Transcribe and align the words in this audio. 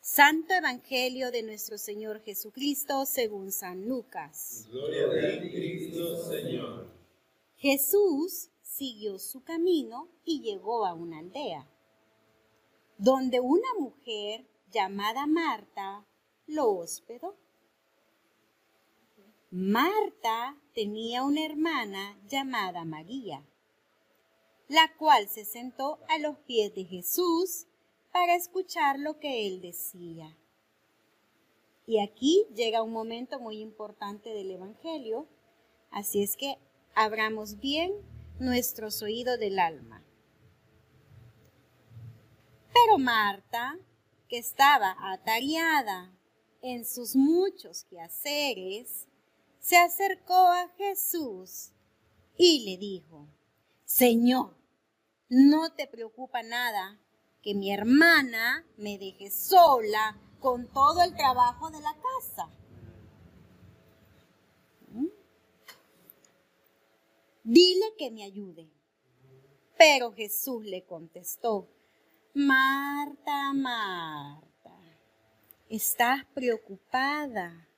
Santo 0.00 0.54
Evangelio 0.54 1.32
de 1.32 1.42
nuestro 1.42 1.78
Señor 1.78 2.20
Jesucristo 2.22 3.04
según 3.06 3.50
San 3.50 3.88
Lucas. 3.88 4.68
Gloria 4.70 5.06
a 5.06 5.40
ti, 5.42 5.50
Cristo, 5.50 6.30
Señor. 6.30 6.86
Jesús 7.56 8.50
siguió 8.76 9.20
su 9.20 9.44
camino 9.44 10.08
y 10.24 10.40
llegó 10.40 10.84
a 10.84 10.94
una 10.94 11.18
aldea, 11.18 11.70
donde 12.98 13.38
una 13.38 13.68
mujer 13.78 14.46
llamada 14.70 15.26
Marta 15.26 16.04
lo 16.46 16.72
hospedó. 16.72 17.36
Marta 19.50 20.58
tenía 20.74 21.22
una 21.22 21.44
hermana 21.44 22.18
llamada 22.26 22.84
María, 22.84 23.46
la 24.66 24.92
cual 24.96 25.28
se 25.28 25.44
sentó 25.44 26.00
a 26.08 26.18
los 26.18 26.38
pies 26.38 26.74
de 26.74 26.84
Jesús 26.84 27.68
para 28.12 28.34
escuchar 28.34 28.98
lo 28.98 29.20
que 29.20 29.46
él 29.46 29.60
decía. 29.60 30.36
Y 31.86 32.00
aquí 32.00 32.44
llega 32.56 32.82
un 32.82 32.92
momento 32.92 33.38
muy 33.38 33.60
importante 33.60 34.30
del 34.30 34.50
Evangelio, 34.50 35.28
así 35.90 36.24
es 36.24 36.36
que 36.36 36.58
abramos 36.96 37.60
bien 37.60 37.92
nuestros 38.38 39.02
oídos 39.02 39.38
del 39.38 39.58
alma. 39.58 40.04
Pero 42.72 42.98
Marta, 42.98 43.78
que 44.28 44.38
estaba 44.38 44.96
atareada 45.00 46.12
en 46.62 46.84
sus 46.84 47.14
muchos 47.14 47.84
quehaceres, 47.84 49.06
se 49.60 49.76
acercó 49.76 50.34
a 50.34 50.68
Jesús 50.76 51.70
y 52.36 52.64
le 52.64 52.76
dijo, 52.76 53.28
Señor, 53.84 54.56
no 55.28 55.72
te 55.74 55.86
preocupa 55.86 56.42
nada 56.42 57.00
que 57.42 57.54
mi 57.54 57.72
hermana 57.72 58.66
me 58.76 58.98
deje 58.98 59.30
sola 59.30 60.18
con 60.40 60.66
todo 60.72 61.02
el 61.02 61.14
trabajo 61.14 61.70
de 61.70 61.80
la 61.80 61.94
casa. 61.94 62.50
Dile 67.44 67.94
que 67.98 68.10
me 68.10 68.24
ayude. 68.24 68.70
Pero 69.76 70.12
Jesús 70.12 70.64
le 70.64 70.84
contestó, 70.84 71.68
Marta, 72.32 73.52
Marta, 73.52 74.80
estás 75.68 76.24
preocupada 76.32 77.68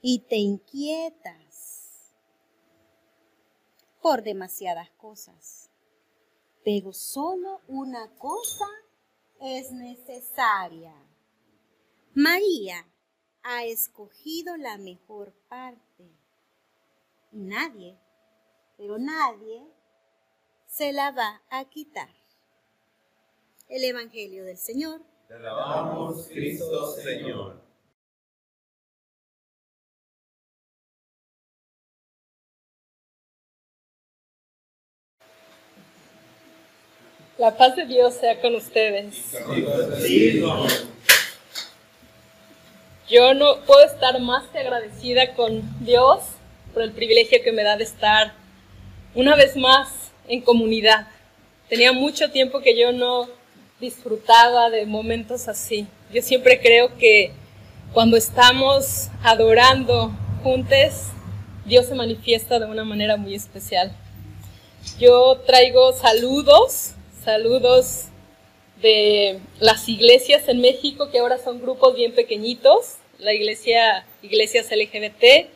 y 0.00 0.20
te 0.20 0.36
inquietas 0.36 2.14
por 4.00 4.22
demasiadas 4.22 4.90
cosas, 4.92 5.68
pero 6.64 6.92
solo 6.92 7.62
una 7.66 8.08
cosa 8.18 8.68
es 9.40 9.72
necesaria. 9.72 10.94
María 12.14 12.86
ha 13.42 13.64
escogido 13.64 14.56
la 14.56 14.78
mejor 14.78 15.32
parte 15.48 16.08
y 17.32 17.40
nadie, 17.40 17.98
pero 18.76 18.98
nadie 18.98 19.62
se 20.66 20.92
la 20.92 21.10
va 21.10 21.42
a 21.50 21.64
quitar. 21.64 22.08
El 23.68 23.84
Evangelio 23.84 24.44
del 24.44 24.58
Señor. 24.58 25.00
Te 25.26 25.34
alabamos, 25.34 26.28
Cristo, 26.28 26.92
Señor. 26.92 27.66
La 37.38 37.56
paz 37.56 37.76
de 37.76 37.84
Dios 37.84 38.14
sea 38.14 38.40
con 38.40 38.54
ustedes. 38.54 39.14
Yo 43.08 43.34
no 43.34 43.60
puedo 43.66 43.84
estar 43.84 44.18
más 44.20 44.48
que 44.48 44.58
agradecida 44.58 45.34
con 45.34 45.62
Dios 45.84 46.22
por 46.72 46.82
el 46.82 46.92
privilegio 46.92 47.42
que 47.42 47.52
me 47.52 47.62
da 47.62 47.76
de 47.76 47.84
estar 47.84 48.45
una 49.16 49.34
vez 49.34 49.56
más 49.56 49.88
en 50.28 50.42
comunidad. 50.42 51.08
Tenía 51.68 51.92
mucho 51.92 52.30
tiempo 52.30 52.60
que 52.60 52.78
yo 52.78 52.92
no 52.92 53.28
disfrutaba 53.80 54.70
de 54.70 54.84
momentos 54.84 55.48
así. 55.48 55.86
Yo 56.12 56.22
siempre 56.22 56.60
creo 56.60 56.96
que 56.98 57.32
cuando 57.92 58.18
estamos 58.18 59.08
adorando 59.22 60.12
juntos, 60.42 61.08
Dios 61.64 61.86
se 61.86 61.94
manifiesta 61.94 62.60
de 62.60 62.66
una 62.66 62.84
manera 62.84 63.16
muy 63.16 63.34
especial. 63.34 63.90
Yo 65.00 65.40
traigo 65.46 65.94
saludos, 65.94 66.92
saludos 67.24 68.04
de 68.82 69.40
las 69.60 69.88
iglesias 69.88 70.46
en 70.48 70.60
México, 70.60 71.10
que 71.10 71.20
ahora 71.20 71.38
son 71.38 71.62
grupos 71.62 71.96
bien 71.96 72.12
pequeñitos, 72.12 72.96
la 73.18 73.32
iglesia, 73.32 74.04
iglesias 74.22 74.66
LGBT, 74.70 75.48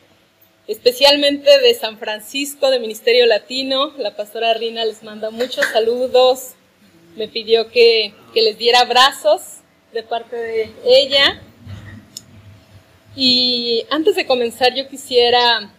especialmente 0.71 1.59
de 1.59 1.73
San 1.73 1.97
Francisco, 1.97 2.71
de 2.71 2.79
Ministerio 2.79 3.25
Latino. 3.25 3.93
La 3.97 4.15
pastora 4.15 4.53
Rina 4.53 4.85
les 4.85 5.03
manda 5.03 5.29
muchos 5.29 5.65
saludos, 5.65 6.51
me 7.17 7.27
pidió 7.27 7.69
que, 7.69 8.13
que 8.33 8.41
les 8.41 8.57
diera 8.57 8.79
abrazos 8.79 9.57
de 9.91 10.01
parte 10.03 10.35
de 10.35 10.71
ella. 10.85 11.41
Y 13.17 13.85
antes 13.89 14.15
de 14.15 14.25
comenzar 14.25 14.73
yo 14.73 14.87
quisiera 14.87 15.73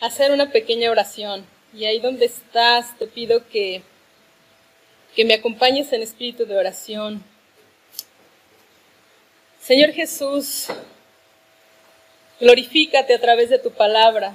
hacer 0.00 0.32
una 0.32 0.50
pequeña 0.50 0.90
oración. 0.90 1.46
Y 1.72 1.84
ahí 1.84 2.00
donde 2.00 2.24
estás 2.26 2.98
te 2.98 3.06
pido 3.06 3.46
que, 3.48 3.82
que 5.14 5.24
me 5.24 5.34
acompañes 5.34 5.92
en 5.92 6.02
espíritu 6.02 6.46
de 6.46 6.56
oración. 6.56 7.22
Señor 9.62 9.92
Jesús, 9.92 10.66
glorifícate 12.40 13.14
a 13.14 13.20
través 13.20 13.50
de 13.50 13.58
tu 13.58 13.70
palabra. 13.70 14.32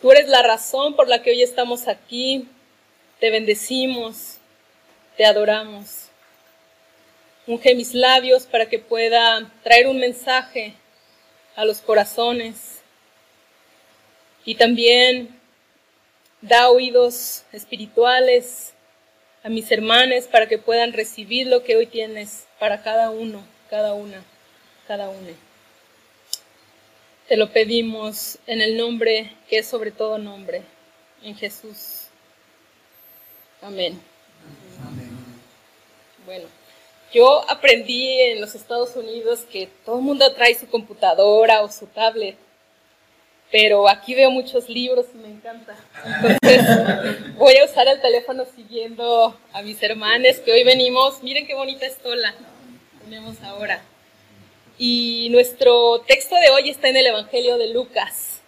Tú 0.00 0.12
eres 0.12 0.28
la 0.28 0.42
razón 0.42 0.94
por 0.94 1.08
la 1.08 1.22
que 1.22 1.30
hoy 1.30 1.42
estamos 1.42 1.88
aquí. 1.88 2.46
Te 3.18 3.30
bendecimos, 3.30 4.36
te 5.16 5.24
adoramos. 5.24 6.06
Unge 7.46 7.74
mis 7.74 7.94
labios 7.94 8.46
para 8.46 8.66
que 8.66 8.78
pueda 8.78 9.50
traer 9.62 9.86
un 9.86 9.98
mensaje 9.98 10.74
a 11.56 11.64
los 11.64 11.80
corazones. 11.80 12.80
Y 14.44 14.54
también 14.54 15.38
da 16.40 16.70
oídos 16.70 17.44
espirituales 17.52 18.72
a 19.42 19.48
mis 19.48 19.70
hermanos 19.70 20.24
para 20.24 20.48
que 20.48 20.58
puedan 20.58 20.92
recibir 20.92 21.46
lo 21.46 21.62
que 21.62 21.76
hoy 21.76 21.86
tienes 21.86 22.46
para 22.58 22.82
cada 22.82 23.10
uno, 23.10 23.44
cada 23.68 23.92
una, 23.94 24.22
cada 24.86 25.08
una. 25.10 25.49
Te 27.30 27.36
lo 27.36 27.52
pedimos 27.52 28.38
en 28.48 28.60
el 28.60 28.76
nombre 28.76 29.30
que 29.48 29.58
es 29.58 29.68
sobre 29.68 29.92
todo 29.92 30.18
nombre, 30.18 30.62
en 31.22 31.36
Jesús. 31.36 32.08
Amén. 33.62 34.00
Bueno, 36.26 36.48
yo 37.14 37.48
aprendí 37.48 38.20
en 38.20 38.40
los 38.40 38.56
Estados 38.56 38.96
Unidos 38.96 39.46
que 39.48 39.68
todo 39.84 39.98
el 39.98 40.02
mundo 40.02 40.34
trae 40.34 40.58
su 40.58 40.66
computadora 40.66 41.62
o 41.62 41.70
su 41.70 41.86
tablet, 41.86 42.36
pero 43.52 43.88
aquí 43.88 44.16
veo 44.16 44.32
muchos 44.32 44.68
libros 44.68 45.06
y 45.14 45.18
me 45.18 45.28
encanta. 45.28 45.76
Entonces 46.04 47.34
voy 47.36 47.56
a 47.58 47.64
usar 47.64 47.86
el 47.86 48.00
teléfono 48.00 48.44
siguiendo 48.56 49.38
a 49.52 49.62
mis 49.62 49.80
hermanos 49.84 50.38
que 50.38 50.50
hoy 50.50 50.64
venimos. 50.64 51.22
Miren 51.22 51.46
qué 51.46 51.54
bonita 51.54 51.86
estola 51.86 52.34
tenemos 53.04 53.40
ahora. 53.44 53.80
Y 54.82 55.28
nuestro 55.28 56.00
texto 56.06 56.34
de 56.36 56.48
hoy 56.48 56.70
está 56.70 56.88
en 56.88 56.96
el 56.96 57.06
Evangelio 57.06 57.58
de 57.58 57.68
Lucas. 57.68 58.40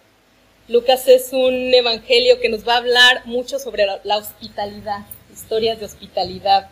Lucas 0.67 1.07
es 1.07 1.31
un 1.31 1.71
evangelio 1.71 2.39
que 2.39 2.49
nos 2.49 2.67
va 2.67 2.73
a 2.73 2.77
hablar 2.77 3.23
mucho 3.27 3.59
sobre 3.59 3.85
la, 4.03 4.17
hospitalidad, 4.17 5.05
historias 5.31 5.79
de 5.79 5.85
hospitalidad, 5.85 6.71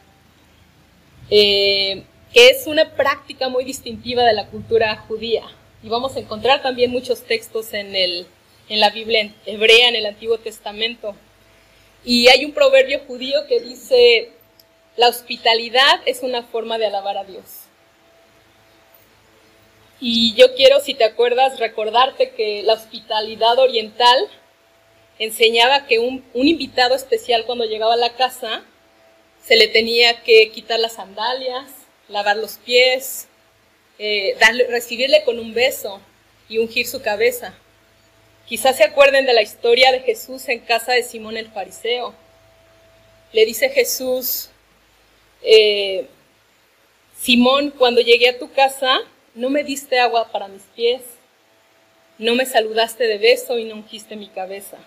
eh, 1.30 2.02
que 2.34 2.50
es 2.50 2.66
una 2.66 2.96
práctica 2.96 3.50
muy 3.50 3.64
distintiva 3.64 4.24
de 4.24 4.34
la 4.34 4.48
cultura 4.48 4.98
judía. 5.08 5.44
Y 5.84 5.90
vamos 5.90 6.16
a 6.16 6.22
encontrar 6.22 6.64
también 6.64 6.90
muchos 6.90 7.22
textos 7.22 7.72
en, 7.76 7.96
el, 7.96 8.26
en 8.68 8.80
la 8.80 8.90
Biblia 8.90 9.32
hebrea, 9.46 9.90
en 9.90 9.96
el 9.96 10.08
Antiguo 10.08 10.40
Testamento. 10.40 11.16
Y 12.04 12.30
hay 12.30 12.46
un 12.46 12.54
proverbio 12.54 13.02
judío 13.06 13.46
que 13.48 13.60
dice, 13.60 14.32
la 14.98 15.08
hospitalidad 15.08 16.02
es 16.08 16.24
una 16.24 16.42
forma 16.42 16.80
de 16.80 16.88
alabar 16.88 17.20
a 17.20 17.26
Dios. 17.26 17.68
Y 20.04 20.34
yo 20.34 20.56
quiero, 20.56 20.80
si 20.80 20.96
te 20.96 21.04
acuerdas, 21.04 21.60
recordarte 21.60 22.32
que 22.32 22.64
la 22.64 22.74
hospitalidad 22.74 23.60
oriental 23.60 24.28
enseñaba 25.20 25.86
que 25.86 26.00
un, 26.00 26.24
invitado 26.34 26.96
especial 26.96 27.46
cuando 27.46 27.66
llegaba 27.66 27.94
a 27.94 27.98
la 27.98 28.16
casa 28.16 28.64
se 29.46 29.56
le 29.56 29.68
tenía 29.68 30.24
que 30.24 30.50
quitar 30.50 30.80
las 30.80 30.94
sandalias, 30.94 31.70
lavar 32.10 32.38
los 32.38 32.58
pies, 32.58 33.28
eh, 34.00 34.36
darle, 34.40 34.66
recibirle 34.66 35.24
con 35.24 35.38
un 35.38 35.54
beso 35.54 36.02
y 36.50 36.58
ungir 36.58 36.88
su 36.88 37.04
cabeza. 37.04 37.54
Quizás 38.48 38.78
se 38.78 38.84
acuerden 38.84 39.28
de 39.28 39.34
la 39.34 39.44
historia 39.44 39.92
de 39.92 40.00
Jesús 40.00 40.50
en 40.50 40.62
casa 40.62 40.94
de 40.94 41.04
Simón 41.04 41.38
el 41.38 41.52
fariseo. 41.52 42.16
Le 43.34 43.46
dice 43.46 43.70
Jesús, 43.70 44.50
eh, 45.44 46.08
Simón, 47.20 47.70
cuando 47.70 48.02
llegué 48.02 48.30
a 48.30 48.40
tu 48.40 48.52
casa, 48.52 49.02
no 49.34 49.50
me 49.50 49.64
diste 49.64 50.00
agua 50.00 50.32
para 50.32 50.48
mis 50.48 50.64
pies, 50.76 51.02
no 52.18 52.36
me 52.36 52.46
saludaste 52.46 53.06
de 53.06 53.18
beso 53.18 53.58
y 53.58 53.66
no 53.66 53.76
ungiste 53.76 54.16
mi 54.16 54.28
cabeza. 54.28 54.78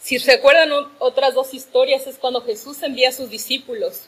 Si 0.00 0.18
recuerdan 0.18 0.70
otras 0.98 1.34
dos 1.34 1.54
historias, 1.54 2.06
es 2.06 2.18
cuando 2.18 2.42
Jesús 2.42 2.82
envía 2.82 3.10
a 3.10 3.12
sus 3.12 3.30
discípulos, 3.30 4.06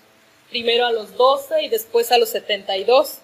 primero 0.51 0.87
a 0.87 0.93
los 0.93 1.17
doce 1.17 1.63
y 1.63 1.69
después 1.69 2.11
a 2.11 2.19
los 2.19 2.31
setenta 2.31 2.77
y 2.77 2.85
dos. 2.85 3.19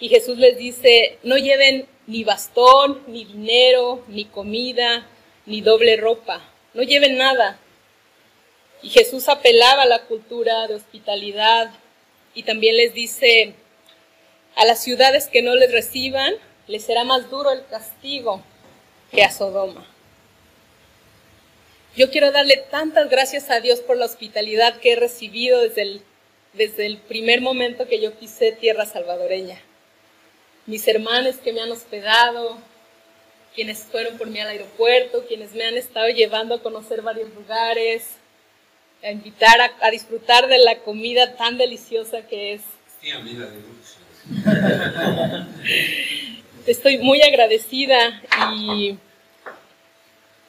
Y 0.00 0.08
Jesús 0.08 0.38
les 0.38 0.56
dice, 0.56 1.18
no 1.22 1.36
lleven 1.36 1.86
ni 2.06 2.24
bastón, 2.24 3.02
ni 3.08 3.24
dinero, 3.24 4.04
ni 4.08 4.24
comida, 4.24 5.06
ni 5.44 5.60
doble 5.60 5.96
ropa, 5.96 6.42
no 6.72 6.82
lleven 6.82 7.18
nada. 7.18 7.58
Y 8.82 8.90
Jesús 8.90 9.28
apelaba 9.28 9.82
a 9.82 9.86
la 9.86 10.04
cultura 10.04 10.66
de 10.66 10.76
hospitalidad 10.76 11.70
y 12.34 12.44
también 12.44 12.76
les 12.76 12.94
dice, 12.94 13.54
a 14.58 14.64
las 14.64 14.82
ciudades 14.82 15.28
que 15.28 15.40
no 15.40 15.54
les 15.54 15.70
reciban, 15.70 16.34
les 16.66 16.84
será 16.84 17.04
más 17.04 17.30
duro 17.30 17.52
el 17.52 17.64
castigo 17.66 18.42
que 19.12 19.22
a 19.22 19.30
Sodoma. 19.30 19.86
Yo 21.96 22.10
quiero 22.10 22.32
darle 22.32 22.56
tantas 22.68 23.08
gracias 23.08 23.50
a 23.50 23.60
Dios 23.60 23.78
por 23.78 23.96
la 23.96 24.06
hospitalidad 24.06 24.80
que 24.80 24.92
he 24.92 24.96
recibido 24.96 25.60
desde 25.60 25.82
el, 25.82 26.02
desde 26.54 26.86
el 26.86 26.98
primer 26.98 27.40
momento 27.40 27.86
que 27.86 28.00
yo 28.00 28.12
pisé 28.14 28.50
tierra 28.50 28.84
salvadoreña. 28.84 29.60
Mis 30.66 30.88
hermanos 30.88 31.36
que 31.36 31.52
me 31.52 31.60
han 31.60 31.70
hospedado, 31.70 32.58
quienes 33.54 33.84
fueron 33.84 34.18
por 34.18 34.26
mí 34.26 34.40
al 34.40 34.48
aeropuerto, 34.48 35.24
quienes 35.28 35.54
me 35.54 35.66
han 35.66 35.76
estado 35.76 36.08
llevando 36.08 36.56
a 36.56 36.62
conocer 36.62 37.02
varios 37.02 37.32
lugares, 37.32 38.08
a 39.04 39.12
invitar 39.12 39.60
a, 39.80 39.90
disfrutar 39.92 40.48
de 40.48 40.58
la 40.58 40.80
comida 40.80 41.36
tan 41.36 41.58
deliciosa 41.58 42.22
que 42.26 42.54
es. 42.54 42.62
Sí, 43.00 43.12
amiga 43.12 43.46
de 43.46 43.60
Estoy 46.66 46.98
muy 46.98 47.22
agradecida 47.22 48.22
y, 48.56 48.98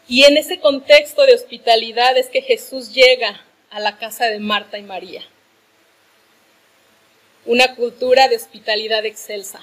y 0.08 0.24
en 0.26 0.38
ese 0.38 0.60
contexto 0.60 1.26
de 1.26 1.34
hospitalidad 1.34 2.18
es 2.18 2.28
que 2.28 2.42
Jesús 2.42 2.94
llega 2.94 3.40
a 3.70 3.80
la 3.80 3.98
casa 3.98 4.26
de 4.26 4.40
Marta 4.40 4.78
y 4.78 4.84
María. 4.84 5.24
Una 7.46 7.76
cultura 7.76 8.28
de 8.28 8.36
hospitalidad 8.36 9.06
excelsa. 9.06 9.62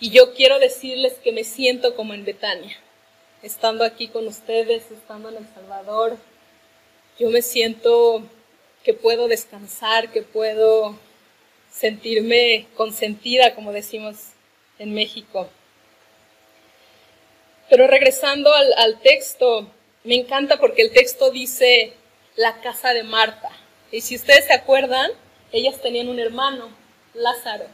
Y 0.00 0.10
yo 0.10 0.34
quiero 0.34 0.58
decirles 0.58 1.14
que 1.24 1.32
me 1.32 1.44
siento 1.44 1.96
como 1.96 2.14
en 2.14 2.24
Betania, 2.24 2.76
estando 3.42 3.84
aquí 3.84 4.08
con 4.08 4.26
ustedes, 4.26 4.90
estando 4.90 5.30
en 5.30 5.36
El 5.38 5.46
Salvador. 5.54 6.18
Yo 7.18 7.30
me 7.30 7.42
siento 7.42 8.22
que 8.84 8.94
puedo 8.94 9.26
descansar, 9.28 10.12
que 10.12 10.22
puedo 10.22 10.96
sentirme 11.70 12.66
consentida, 12.76 13.54
como 13.54 13.72
decimos 13.72 14.16
en 14.78 14.94
México. 14.94 15.48
Pero 17.68 17.86
regresando 17.86 18.52
al, 18.52 18.72
al, 18.74 19.00
texto, 19.00 19.70
me 20.04 20.14
encanta 20.14 20.58
porque 20.58 20.82
el 20.82 20.92
texto 20.92 21.30
dice 21.30 21.92
la 22.36 22.60
casa 22.60 22.94
de 22.94 23.02
Marta. 23.02 23.50
Y 23.92 24.00
si 24.00 24.16
ustedes 24.16 24.46
se 24.46 24.54
acuerdan, 24.54 25.10
ellas 25.52 25.80
tenían 25.80 26.08
un 26.08 26.18
hermano, 26.18 26.70
Lázaro. 27.14 27.66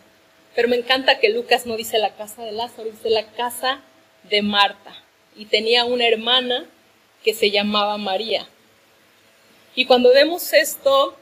Pero 0.55 0.69
me 0.69 0.76
encanta 0.76 1.19
que 1.19 1.31
Lucas 1.31 1.67
no 1.67 1.76
dice 1.76 1.99
la 1.99 2.14
casa 2.14 2.43
de 2.43 2.52
Lázaro, 2.52 2.90
dice 2.90 3.11
la 3.11 3.26
casa 3.32 3.81
de 4.25 4.43
Marta. 4.43 4.94
Y 5.37 5.47
tenía 5.47 5.85
una 5.85 6.06
hermana 6.06 6.67
que 7.25 7.35
se 7.35 7.50
llamaba 7.50 7.97
María. 7.99 8.47
Y 9.75 9.87
cuando 9.87 10.12
vemos 10.12 10.52
esto, 10.52 11.17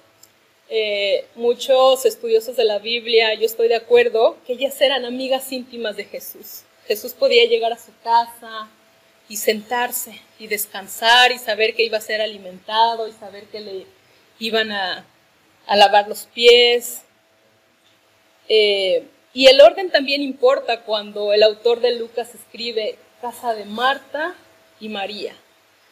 eh, 0.74 1.26
muchos 1.34 2.06
estudiosos 2.06 2.56
de 2.56 2.64
la 2.64 2.78
Biblia, 2.78 3.34
yo 3.34 3.44
estoy 3.44 3.68
de 3.68 3.74
acuerdo, 3.74 4.38
que 4.46 4.54
ellas 4.54 4.80
eran 4.80 5.04
amigas 5.04 5.52
íntimas 5.52 5.96
de 5.96 6.04
Jesús. 6.06 6.62
Jesús 6.86 7.12
podía 7.12 7.44
llegar 7.44 7.74
a 7.74 7.78
su 7.78 7.92
casa 8.02 8.70
y 9.28 9.36
sentarse 9.36 10.18
y 10.38 10.46
descansar 10.46 11.30
y 11.30 11.38
saber 11.38 11.74
que 11.74 11.84
iba 11.84 11.98
a 11.98 12.00
ser 12.00 12.22
alimentado 12.22 13.06
y 13.06 13.12
saber 13.12 13.44
que 13.48 13.60
le 13.60 13.86
iban 14.38 14.72
a, 14.72 15.04
a 15.66 15.76
lavar 15.76 16.08
los 16.08 16.22
pies. 16.24 17.02
Eh, 18.48 19.04
y 19.34 19.48
el 19.48 19.60
orden 19.60 19.90
también 19.90 20.22
importa 20.22 20.84
cuando 20.84 21.34
el 21.34 21.42
autor 21.42 21.80
de 21.80 21.96
Lucas 21.96 22.34
escribe 22.34 22.96
casa 23.20 23.54
de 23.54 23.66
Marta 23.66 24.34
y 24.80 24.88
María. 24.88 25.36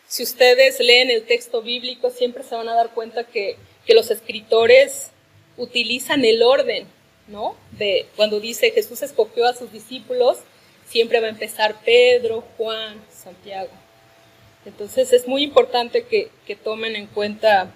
Si 0.09 0.23
ustedes 0.23 0.81
leen 0.81 1.11
el 1.11 1.26
texto 1.26 1.61
bíblico, 1.61 2.09
siempre 2.09 2.44
se 2.44 2.55
van 2.55 2.71
a 2.71 2.75
dar 2.75 2.94
cuenta 2.94 3.25
que 3.25 3.59
que 3.91 3.97
los 3.97 4.13
escritores 4.13 5.11
utilizan 5.57 6.25
el 6.25 6.45
orden, 6.45 6.87
¿no? 7.27 7.57
De 7.73 8.07
cuando 8.15 8.39
dice 8.39 8.71
Jesús 8.71 9.03
escogió 9.03 9.49
a 9.49 9.53
sus 9.53 9.73
discípulos, 9.73 10.39
siempre 10.89 11.19
va 11.19 11.27
a 11.27 11.31
empezar 11.31 11.75
Pedro, 11.85 12.45
Juan, 12.57 13.05
Santiago. 13.13 13.73
Entonces 14.65 15.13
es 15.13 15.27
muy 15.27 15.43
importante 15.43 16.05
que, 16.05 16.31
tomen 16.55 16.95
en 16.95 17.09
cuenta 17.09 17.75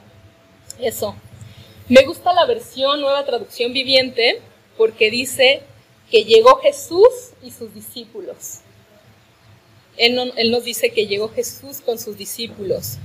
eso. 0.78 1.16
Me 1.88 2.04
gusta 2.04 2.32
la 2.32 2.46
versión 2.46 3.00
Nueva 3.00 3.26
Traducción 3.26 3.72
Viviente 3.72 4.40
porque 4.78 5.10
dice 5.10 5.62
que 6.12 6.22
llegó 6.22 6.60
Jesús 6.60 7.32
y 7.42 7.50
sus 7.50 7.74
discípulos. 7.74 8.60
Él, 9.96 10.14
nos 10.14 10.62
dice 10.62 10.90
que 10.90 11.08
llegó 11.08 11.28
Jesús 11.28 11.80
con 11.80 11.98
sus 11.98 12.16
discípulos. 12.16 12.98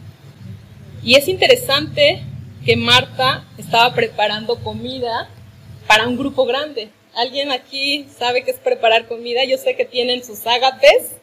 Y 1.03 1.15
es 1.15 1.27
interesante 1.27 2.23
que 2.65 2.75
Marta 2.75 3.45
estaba 3.57 3.93
preparando 3.93 4.57
comida 4.57 5.29
para 5.87 6.07
un 6.07 6.17
grupo 6.17 6.45
grande. 6.45 6.89
¿Alguien 7.15 7.51
aquí 7.51 8.07
sabe 8.17 8.43
qué 8.43 8.51
es 8.51 8.57
preparar 8.57 9.07
comida? 9.07 9.43
Yo 9.45 9.57
sé 9.57 9.75
que 9.75 9.85
tienen 9.85 10.23
sus 10.23 10.45
ágapes 10.45 11.15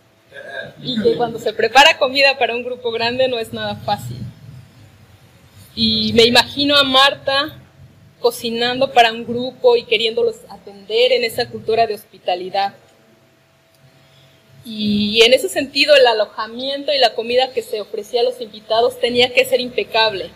y 0.82 1.00
que 1.02 1.16
cuando 1.16 1.38
se 1.38 1.52
prepara 1.52 1.98
comida 1.98 2.38
para 2.38 2.54
un 2.54 2.64
grupo 2.64 2.90
grande 2.90 3.28
no 3.28 3.38
es 3.38 3.52
nada 3.52 3.76
fácil. 3.76 4.18
Y 5.74 6.12
me 6.14 6.24
imagino 6.24 6.76
a 6.76 6.84
Marta 6.84 7.58
cocinando 8.20 8.92
para 8.92 9.12
un 9.12 9.26
grupo 9.26 9.76
y 9.76 9.84
queriéndolos 9.84 10.36
atender 10.48 11.12
en 11.12 11.24
esa 11.24 11.48
cultura 11.48 11.86
de 11.86 11.94
hospitalidad. 11.94 12.74
Y 14.64 15.22
en 15.22 15.32
ese 15.32 15.48
sentido 15.48 15.94
el 15.94 16.06
alojamiento 16.06 16.92
y 16.92 16.98
la 16.98 17.14
comida 17.14 17.52
que 17.52 17.62
se 17.62 17.80
ofrecía 17.80 18.22
a 18.22 18.24
los 18.24 18.40
invitados 18.40 18.98
tenía 18.98 19.32
que 19.32 19.44
ser 19.44 19.60
impecable 19.60 20.30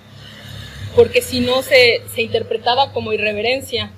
porque 0.95 1.23
si 1.23 1.41
no 1.41 1.63
se, 1.63 2.03
se 2.13 2.23
interpretaba 2.23 2.93
como 2.93 3.13
irreverencia. 3.13 3.91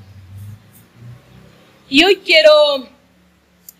Y 1.88 2.04
hoy 2.04 2.16
quiero 2.16 2.52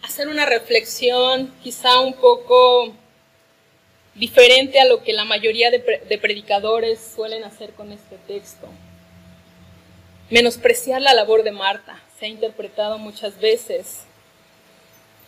hacer 0.02 0.28
una 0.28 0.47
reflexión 0.47 1.52
quizá 1.62 2.00
un 2.00 2.14
poco 2.14 2.92
diferente 4.14 4.81
a 4.81 4.85
lo 4.85 5.02
que 5.02 5.12
la 5.12 5.25
mayoría 5.25 5.71
de, 5.71 5.78
de, 5.78 6.19
predicadores 6.19 7.12
suelen 7.14 7.45
hacer 7.45 7.73
con 7.73 7.92
este 7.92 8.16
texto. 8.26 8.69
Menospreciar 10.31 11.00
la 11.00 11.14
labor 11.14 11.42
de 11.42 11.52
Marta 11.52 12.00
se 12.19 12.26
ha 12.26 12.28
interpretado 12.28 12.99
muchas 12.99 13.38
veces. 13.38 14.02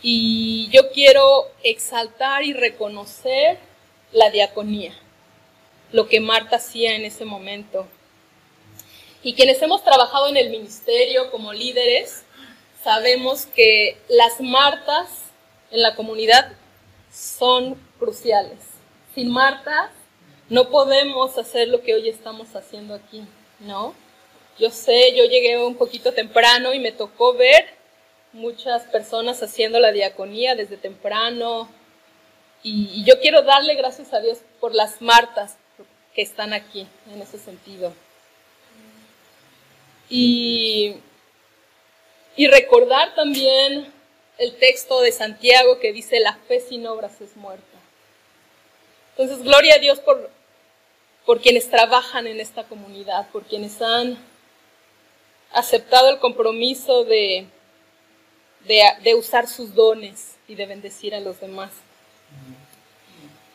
Y 0.02 0.68
yo 0.70 0.90
quiero 0.92 1.50
exaltar 1.62 2.44
y 2.44 2.52
reconocer 2.52 3.58
la 4.12 4.30
diaconía 4.30 4.92
lo 5.92 6.08
que 6.08 6.20
Marta 6.20 6.56
hacía 6.56 6.94
en 6.94 7.04
ese 7.04 7.24
momento. 7.24 7.86
Y 9.22 9.34
quienes 9.34 9.62
hemos 9.62 9.82
trabajado 9.82 10.28
en 10.28 10.36
el 10.36 10.50
ministerio 10.50 11.30
como 11.30 11.52
líderes, 11.52 12.24
sabemos 12.82 13.46
que 13.46 13.96
las 14.08 14.40
Martas 14.40 15.08
en 15.70 15.82
la 15.82 15.94
comunidad 15.94 16.52
son 17.10 17.76
cruciales. 17.98 18.58
Sin 19.14 19.30
Marta 19.30 19.90
no 20.50 20.68
podemos 20.68 21.38
hacer 21.38 21.68
lo 21.68 21.82
que 21.82 21.94
hoy 21.94 22.08
estamos 22.08 22.54
haciendo 22.54 22.94
aquí, 22.94 23.24
¿no? 23.60 23.94
Yo 24.58 24.70
sé, 24.70 25.14
yo 25.16 25.24
llegué 25.24 25.64
un 25.64 25.76
poquito 25.76 26.12
temprano 26.12 26.74
y 26.74 26.78
me 26.78 26.92
tocó 26.92 27.32
ver 27.34 27.66
muchas 28.32 28.82
personas 28.84 29.42
haciendo 29.42 29.80
la 29.80 29.90
diaconía 29.90 30.54
desde 30.54 30.76
temprano. 30.76 31.68
Y, 32.62 32.90
y 32.92 33.04
yo 33.04 33.20
quiero 33.20 33.42
darle 33.42 33.74
gracias 33.74 34.12
a 34.12 34.20
Dios 34.20 34.38
por 34.60 34.74
las 34.74 35.00
Martas, 35.00 35.56
que 36.14 36.22
están 36.22 36.52
aquí 36.52 36.86
en 37.12 37.22
ese 37.22 37.38
sentido. 37.38 37.92
Y, 40.08 40.96
y 42.36 42.46
recordar 42.48 43.14
también 43.14 43.92
el 44.38 44.56
texto 44.56 45.00
de 45.00 45.12
Santiago 45.12 45.78
que 45.80 45.92
dice, 45.92 46.20
la 46.20 46.36
fe 46.48 46.60
sin 46.60 46.86
obras 46.86 47.20
es 47.20 47.36
muerta. 47.36 47.64
Entonces, 49.16 49.44
gloria 49.44 49.76
a 49.76 49.78
Dios 49.78 50.00
por 50.00 50.30
por 51.24 51.40
quienes 51.40 51.70
trabajan 51.70 52.26
en 52.26 52.40
esta 52.40 52.64
comunidad, 52.64 53.28
por 53.30 53.44
quienes 53.44 53.80
han 53.80 54.18
aceptado 55.52 56.10
el 56.10 56.18
compromiso 56.18 57.04
de, 57.04 57.46
de, 58.66 59.14
usar 59.14 59.48
sus 59.48 59.74
dones 59.74 60.36
y 60.48 60.54
de 60.54 60.66
bendecir 60.66 61.14
a 61.14 61.20
los 61.20 61.40
demás. 61.40 61.70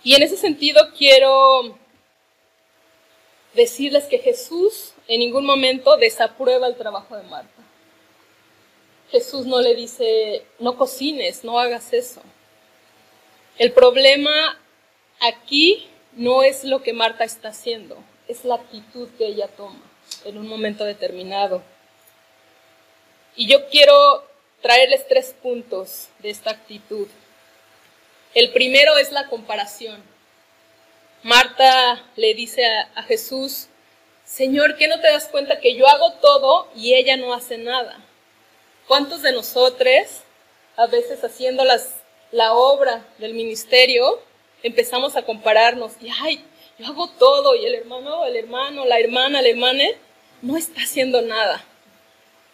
Y 0.03 0.15
en 0.15 0.23
ese 0.23 0.37
sentido 0.37 0.93
quiero 0.97 1.77
decirles 3.53 4.05
que 4.05 4.19
Jesús 4.19 4.93
en 5.07 5.19
ningún 5.19 5.45
momento 5.45 5.97
desaprueba 5.97 6.67
el 6.67 6.75
trabajo 6.75 7.15
de 7.15 7.23
Marta. 7.23 7.61
Jesús 9.11 9.45
no 9.45 9.59
le 9.59 9.75
dice, 9.75 10.43
no 10.59 10.77
cocines, 10.77 11.43
no 11.43 11.59
hagas 11.59 11.93
eso. 11.93 12.21
El 13.57 13.71
problema 13.71 14.57
aquí 15.19 15.89
no 16.13 16.43
es 16.43 16.63
lo 16.63 16.81
que 16.83 16.93
Marta 16.93 17.23
está 17.23 17.49
haciendo, 17.49 17.97
es 18.27 18.45
la 18.45 18.55
actitud 18.55 19.09
que 19.17 19.25
ella 19.25 19.47
toma 19.47 19.81
en 20.25 20.37
un 20.37 20.47
momento 20.47 20.85
determinado. 20.85 21.63
Y 23.35 23.47
yo 23.47 23.67
quiero 23.69 24.23
traerles 24.61 25.07
tres 25.07 25.35
puntos 25.41 26.09
de 26.19 26.29
esta 26.29 26.51
actitud. 26.51 27.07
El 28.33 28.51
primero 28.51 28.97
es 28.97 29.11
la 29.11 29.27
comparación. 29.27 30.01
Marta 31.23 32.01
le 32.15 32.33
dice 32.33 32.65
a, 32.65 33.03
Jesús, 33.03 33.67
Señor, 34.23 34.77
¿qué 34.77 34.87
no 34.87 35.01
te 35.01 35.11
das 35.11 35.27
cuenta 35.27 35.59
que 35.59 35.75
yo 35.75 35.87
hago 35.87 36.13
todo 36.13 36.69
y 36.75 36.93
ella 36.93 37.17
no 37.17 37.33
hace 37.33 37.57
nada? 37.57 37.99
¿Cuántos 38.87 39.21
de 39.21 39.33
nosotros, 39.33 40.21
a 40.77 40.87
veces 40.87 41.21
haciendo 41.23 41.63
la 42.31 42.53
obra 42.53 43.05
del 43.17 43.33
ministerio, 43.33 44.21
empezamos 44.63 45.17
a 45.17 45.23
compararnos 45.23 45.93
y, 46.01 46.09
ay, 46.21 46.45
yo 46.77 46.85
hago 46.85 47.09
todo 47.09 47.55
y 47.55 47.65
el 47.65 47.75
hermano, 47.75 48.25
el 48.25 48.37
hermano, 48.37 48.85
la 48.85 48.99
hermana, 48.99 49.41
la 49.41 49.49
hermana, 49.49 49.83
no 50.41 50.55
está 50.55 50.81
haciendo 50.81 51.21
nada. 51.21 51.65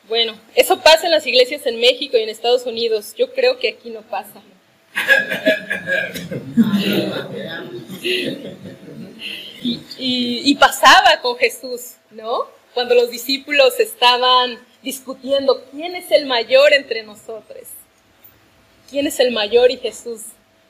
Bueno, 0.07 0.39
eso 0.55 0.81
pasa 0.81 1.05
en 1.05 1.11
las 1.11 1.27
iglesias 1.27 1.67
en 1.67 1.79
México 1.79 2.17
y 2.17 2.21
en 2.21 2.29
Estados 2.29 2.65
Unidos. 2.65 3.13
Yo 3.15 3.31
creo 3.33 3.59
que 3.59 3.69
aquí 3.69 3.91
no 3.91 4.01
pasa. 4.01 4.41
Y, 9.97 10.55
pasaba 10.55 11.21
con 11.21 11.37
Jesús, 11.37 11.95
¿no? 12.11 12.47
Cuando 12.73 12.95
los 12.95 13.09
discípulos 13.09 13.79
estaban 13.79 14.59
discutiendo 14.83 15.63
quién 15.71 15.95
es 15.95 16.11
el 16.11 16.25
mayor 16.25 16.73
entre 16.73 17.03
nosotros. 17.03 17.63
¿Quién 18.89 19.07
es 19.07 19.19
el 19.19 19.31
mayor? 19.31 19.71
Y 19.71 19.77
Jesús 19.77 20.21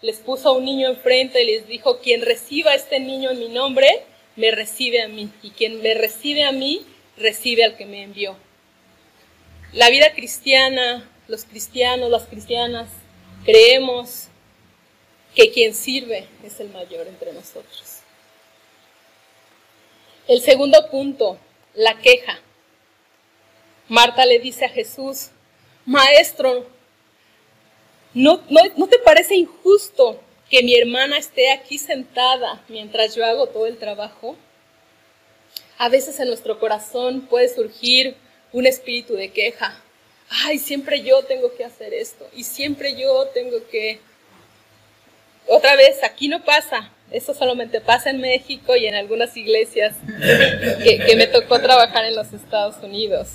les 0.02 0.20
puso 0.20 0.50
a 0.50 0.52
un 0.54 0.66
niño 0.66 0.88
enfrente 0.88 1.44
y 1.44 1.46
les 1.48 1.68
dijo, 1.68 2.00
quien 2.00 2.22
reciba 2.22 2.72
a 2.72 2.76
este 2.76 3.00
niño 3.00 3.32
en 3.32 3.40
mi 3.40 3.50
nombre, 3.50 3.88
me 4.36 4.52
recibe 4.52 5.02
a 5.02 5.08
mí. 5.08 5.30
Y 5.42 5.50
quien 5.52 5.82
me 5.82 5.94
recibe 5.94 6.44
a 6.44 6.52
mí, 6.52 6.86
recibe 7.18 7.64
al 7.64 7.76
que 7.76 7.86
me 7.86 8.04
envió. 8.04 8.38
La 9.74 9.90
vida 9.90 10.14
cristiana, 10.14 11.10
los 11.28 11.44
cristianos, 11.44 12.10
las 12.10 12.28
cristianas, 12.28 12.88
creemos 13.44 14.30
que 15.36 15.52
quien 15.52 15.74
sirve 15.76 16.28
es 16.44 16.60
el 16.60 16.70
mayor 16.70 17.08
entre 17.08 17.34
nosotros. 17.34 18.00
El 20.28 20.42
segundo 20.42 20.90
punto, 20.90 21.38
la 21.76 22.00
queja. 22.00 22.40
Marta 23.88 24.26
le 24.26 24.40
dice 24.40 24.66
a 24.66 24.70
Jesús, 24.70 25.30
Maestro, 25.86 26.66
¿no, 28.16 28.42
no, 28.50 28.88
te 28.88 28.98
parece 29.00 29.36
injusto 29.36 30.20
que 30.50 30.64
mi 30.64 30.76
hermana 30.76 31.20
esté 31.20 31.52
aquí 31.52 31.78
sentada 31.78 32.64
mientras 32.68 33.14
yo 33.14 33.24
hago 33.24 33.48
todo 33.48 33.68
el 33.68 33.78
trabajo? 33.78 34.36
A 35.78 35.90
veces 35.90 36.20
en 36.20 36.30
nuestro 36.30 36.60
corazón 36.60 37.28
puede 37.28 37.54
surgir 37.54 38.16
un 38.52 38.66
espíritu 38.66 39.14
de 39.14 39.30
queja. 39.30 39.80
Ay, 40.30 40.58
siempre 40.58 41.04
yo 41.04 41.24
tengo 41.24 41.54
que 41.56 41.66
hacer 41.66 41.94
esto 41.94 42.28
y 42.34 42.46
siempre 42.46 42.96
yo 42.96 43.28
tengo 43.28 43.58
que... 43.70 44.00
Otra 45.48 45.76
vez, 45.76 46.04
aquí 46.04 46.28
no 46.28 46.44
pasa. 46.44 46.92
Eso 47.12 47.34
solamente 47.34 47.82
pasa 47.82 48.10
en 48.10 48.20
México 48.20 48.76
y 48.76 48.88
en 48.88 48.96
algunas 48.96 49.38
iglesias 49.38 49.96
que, 50.84 51.16
me 51.16 51.28
tocó 51.28 51.62
trabajar 51.62 52.06
en 52.06 52.16
los 52.16 52.34
Estados 52.34 52.76
Unidos. 52.84 53.30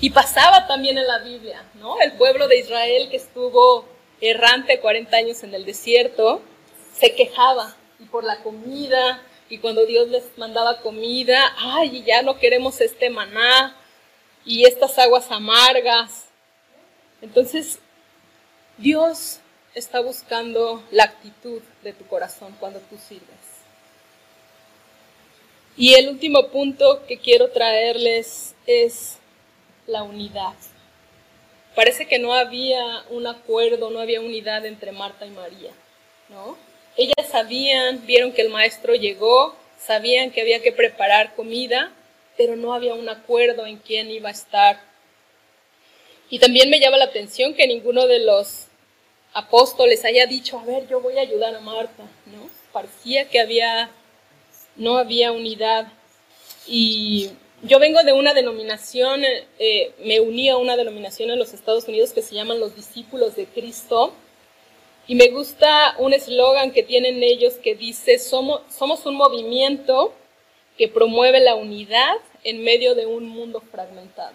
Y 0.00 0.10
pasaba 0.10 0.66
también 0.66 0.96
en 0.96 1.06
la 1.06 1.18
Biblia, 1.18 1.62
¿no? 1.74 2.00
El 2.00 2.12
pueblo 2.12 2.48
de 2.48 2.60
Israel 2.60 3.08
que 3.10 3.16
estuvo 3.16 3.86
errante 4.20 4.80
40 4.80 5.16
años 5.16 5.42
en 5.42 5.54
el 5.54 5.64
desierto, 5.64 6.42
se 6.98 7.14
quejaba 7.14 7.74
y 7.98 8.04
por 8.04 8.24
la 8.24 8.42
comida, 8.42 9.22
y 9.48 9.58
cuando 9.58 9.84
Dios 9.84 10.08
les 10.08 10.24
mandaba 10.38 10.80
comida, 10.80 11.52
ay, 11.58 12.04
ya 12.06 12.22
no 12.22 12.38
queremos 12.38 12.80
este 12.80 13.10
maná, 13.10 13.76
y 14.44 14.64
estas 14.64 14.98
aguas 14.98 15.30
amargas. 15.30 16.26
Entonces, 17.20 17.78
Dios 18.78 19.40
está 19.74 20.00
buscando 20.00 20.82
la 20.90 21.04
actitud 21.04 21.62
de 21.82 21.92
tu 21.92 22.06
corazón 22.06 22.54
cuando 22.58 22.80
tú 22.80 22.96
sirves. 22.98 23.24
Y 25.76 25.94
el 25.94 26.08
último 26.08 26.48
punto 26.48 27.04
que 27.06 27.18
quiero 27.18 27.50
traerles 27.50 28.54
es 28.66 29.18
la 29.86 30.02
unidad. 30.02 30.54
Parece 31.74 32.06
que 32.06 32.18
no 32.18 32.34
había 32.34 33.04
un 33.10 33.26
acuerdo, 33.26 33.90
no 33.90 34.00
había 34.00 34.20
unidad 34.20 34.66
entre 34.66 34.92
Marta 34.92 35.24
y 35.24 35.30
María, 35.30 35.70
¿no? 36.28 36.58
Ellas 36.96 37.30
sabían, 37.30 38.04
vieron 38.06 38.32
que 38.32 38.42
el 38.42 38.50
maestro 38.50 38.94
llegó, 38.94 39.54
sabían 39.78 40.32
que 40.32 40.40
había 40.40 40.60
que 40.60 40.72
preparar 40.72 41.34
comida, 41.34 41.92
pero 42.36 42.56
no 42.56 42.74
había 42.74 42.94
un 42.94 43.08
acuerdo 43.08 43.64
en 43.66 43.78
quién 43.78 44.10
iba 44.10 44.28
a 44.28 44.32
estar. 44.32 44.80
Y 46.28 46.40
también 46.40 46.68
me 46.68 46.80
llama 46.80 46.96
la 46.96 47.06
atención 47.06 47.54
que 47.54 47.66
ninguno 47.66 48.06
de 48.06 48.18
los 48.18 48.66
apóstoles 49.32 50.04
haya 50.04 50.26
dicho, 50.26 50.58
a 50.58 50.64
ver, 50.64 50.88
yo 50.88 51.00
voy 51.00 51.18
a 51.18 51.22
ayudar 51.22 51.54
a 51.54 51.60
Marta, 51.60 52.04
¿no? 52.26 52.48
Parecía 52.72 53.28
que 53.28 53.40
había, 53.40 53.90
no 54.76 54.98
había 54.98 55.32
unidad. 55.32 55.92
Y 56.66 57.30
yo 57.62 57.78
vengo 57.78 58.02
de 58.02 58.12
una 58.12 58.34
denominación, 58.34 59.22
eh, 59.58 59.92
me 60.04 60.20
uní 60.20 60.48
a 60.48 60.56
una 60.56 60.76
denominación 60.76 61.30
en 61.30 61.38
los 61.38 61.52
Estados 61.52 61.86
Unidos 61.88 62.12
que 62.12 62.22
se 62.22 62.34
llaman 62.34 62.60
los 62.60 62.74
discípulos 62.74 63.36
de 63.36 63.46
Cristo. 63.46 64.12
Y 65.06 65.14
me 65.14 65.28
gusta 65.28 65.94
un 65.98 66.12
eslogan 66.12 66.72
que 66.72 66.82
tienen 66.82 67.22
ellos 67.22 67.54
que 67.54 67.74
dice, 67.74 68.18
somos, 68.18 68.62
somos 68.72 69.04
un 69.06 69.16
movimiento 69.16 70.14
que 70.78 70.88
promueve 70.88 71.40
la 71.40 71.56
unidad 71.56 72.16
en 72.44 72.62
medio 72.62 72.94
de 72.94 73.06
un 73.06 73.28
mundo 73.28 73.60
fragmentado. 73.60 74.34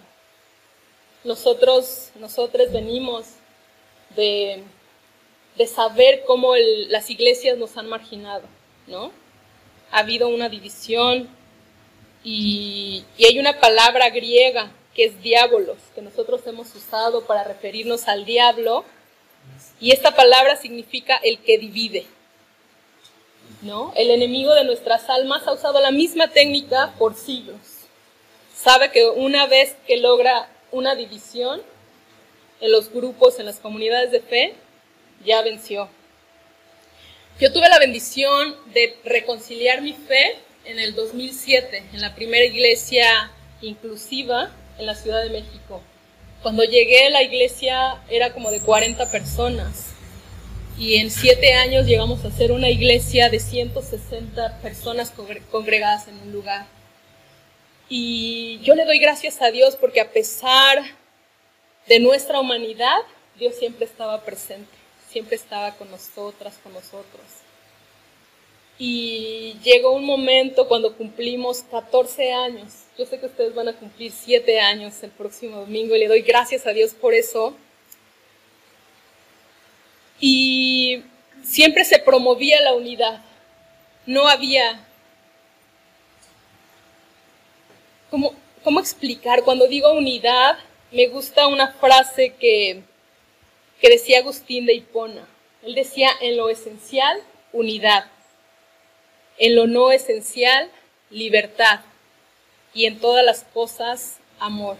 Nosotros, 1.23 2.11
nosotros 2.19 2.71
venimos 2.71 3.25
de, 4.15 4.63
de 5.57 5.67
saber 5.67 6.23
cómo 6.25 6.55
las 6.55 7.09
iglesias 7.09 7.57
nos 7.57 7.77
han 7.77 7.87
marginado, 7.87 8.43
¿no? 8.87 9.11
Ha 9.91 9.99
habido 9.99 10.27
una 10.27 10.49
división 10.49 11.29
y, 12.23 13.05
hay 13.19 13.39
una 13.39 13.59
palabra 13.59 14.09
griega 14.09 14.71
que 14.93 15.05
es 15.05 15.21
diabolos, 15.21 15.77
que 15.93 16.01
nosotros 16.01 16.41
hemos 16.47 16.73
usado 16.75 17.25
para 17.25 17.43
referirnos 17.43 18.07
al 18.07 18.25
diablo, 18.25 18.85
y 19.79 19.91
esta 19.91 20.15
palabra 20.15 20.55
significa 20.55 21.17
el 21.17 21.39
que 21.39 21.57
divide. 21.57 22.05
¿No? 23.61 23.93
El 23.95 24.09
enemigo 24.09 24.53
de 24.55 24.63
nuestras 24.63 25.09
almas 25.09 25.47
ha 25.47 25.53
usado 25.53 25.79
la 25.79 25.91
misma 25.91 26.29
técnica 26.29 26.93
por 26.97 27.15
siglos 27.15 27.75
sabe 28.65 28.89
que 28.89 29.07
una 29.07 29.45
vez 29.45 29.75
que 29.85 29.97
logra 29.97 30.49
una 30.71 30.95
división 30.95 31.61
en 32.61 32.71
los 32.71 32.91
grupos, 32.91 33.37
en 33.37 33.45
las 33.45 33.59
comunidades 33.59 34.11
de 34.11 34.21
fe, 34.21 34.55
ya 35.23 35.41
venció. 35.41 35.89
Yo 37.39 37.51
tuve 37.51 37.69
la 37.69 37.79
bendición 37.79 38.55
de 38.73 38.97
reconciliar 39.03 39.81
mi 39.81 39.93
fe 39.93 40.35
en 40.65 40.79
el 40.79 40.95
2007, 40.95 41.83
en 41.93 42.01
la 42.01 42.15
primera 42.15 42.45
iglesia 42.45 43.31
inclusiva 43.61 44.51
en 44.77 44.85
la 44.85 44.95
Ciudad 44.95 45.21
de 45.21 45.29
México. 45.29 45.81
Cuando 46.41 46.63
llegué, 46.63 47.09
la 47.09 47.23
iglesia 47.23 48.01
era 48.09 48.33
como 48.33 48.51
de 48.51 48.61
40 48.61 49.09
personas. 49.11 49.91
Y 50.77 50.97
en 50.97 51.09
siete 51.09 51.53
años 51.53 51.85
llegamos 51.85 52.25
a 52.25 52.31
ser 52.31 52.51
una 52.51 52.69
iglesia 52.69 53.29
de 53.29 53.39
160 53.39 54.59
personas 54.61 55.13
congregadas 55.49 56.07
en 56.07 56.15
un 56.19 56.33
lugar. 56.33 56.67
Y 57.87 58.59
yo 58.61 58.75
le 58.75 58.85
doy 58.85 58.99
gracias 58.99 59.41
a 59.41 59.51
Dios 59.51 59.75
porque 59.75 60.01
a 60.01 60.11
pesar 60.11 60.83
de 61.87 61.99
nuestra 61.99 62.39
humanidad, 62.39 62.97
Dios 63.39 63.55
siempre 63.55 63.85
estaba 63.85 64.23
presente, 64.23 64.77
siempre 65.15 65.37
estaba 65.37 65.71
con 65.75 65.89
nosotras, 65.89 66.59
con 66.61 66.73
nosotros. 66.73 67.23
Y 68.77 69.55
llegó 69.63 69.93
un 69.93 70.03
momento 70.03 70.67
cuando 70.67 70.97
cumplimos 70.97 71.61
14 71.71 72.33
años. 72.33 72.83
Yo 72.97 73.05
sé 73.05 73.17
que 73.17 73.27
ustedes 73.27 73.55
van 73.55 73.69
a 73.69 73.73
cumplir 73.77 74.11
7 74.11 74.59
años 74.59 75.01
el 75.03 75.11
próximo 75.11 75.61
domingo 75.61 75.95
y 75.95 75.99
le 75.99 76.09
doy 76.09 76.21
gracias 76.21 76.67
a 76.67 76.71
Dios 76.71 76.93
por 76.93 77.13
eso. 77.13 77.55
Y 80.19 81.01
siempre 81.45 81.85
se 81.85 81.99
promovía 81.99 82.59
la 82.59 82.73
unidad. 82.73 83.23
No 84.05 84.27
había 84.27 84.85
¿cómo, 88.11 88.35
¿cómo 88.65 88.81
explicar? 88.81 89.43
Cuando 89.43 89.65
digo 89.65 89.93
unidad, 89.93 90.57
me 90.91 91.07
gusta 91.07 91.47
una 91.47 91.71
frase 91.71 92.33
que, 92.37 92.83
que 93.79 93.89
decía 93.89 94.19
Agustín 94.19 94.65
de 94.65 94.73
Hipona. 94.73 95.27
Él 95.63 95.75
decía, 95.75 96.09
en 96.21 96.37
lo 96.37 96.49
esencial, 96.49 97.21
unidad. 97.51 98.05
En 99.37 99.55
lo 99.55 99.67
no 99.67 99.91
esencial, 99.91 100.69
libertad. 101.09 101.81
Y 102.73 102.85
en 102.85 102.99
todas 102.99 103.25
las 103.25 103.43
cosas, 103.43 104.17
amor. 104.39 104.77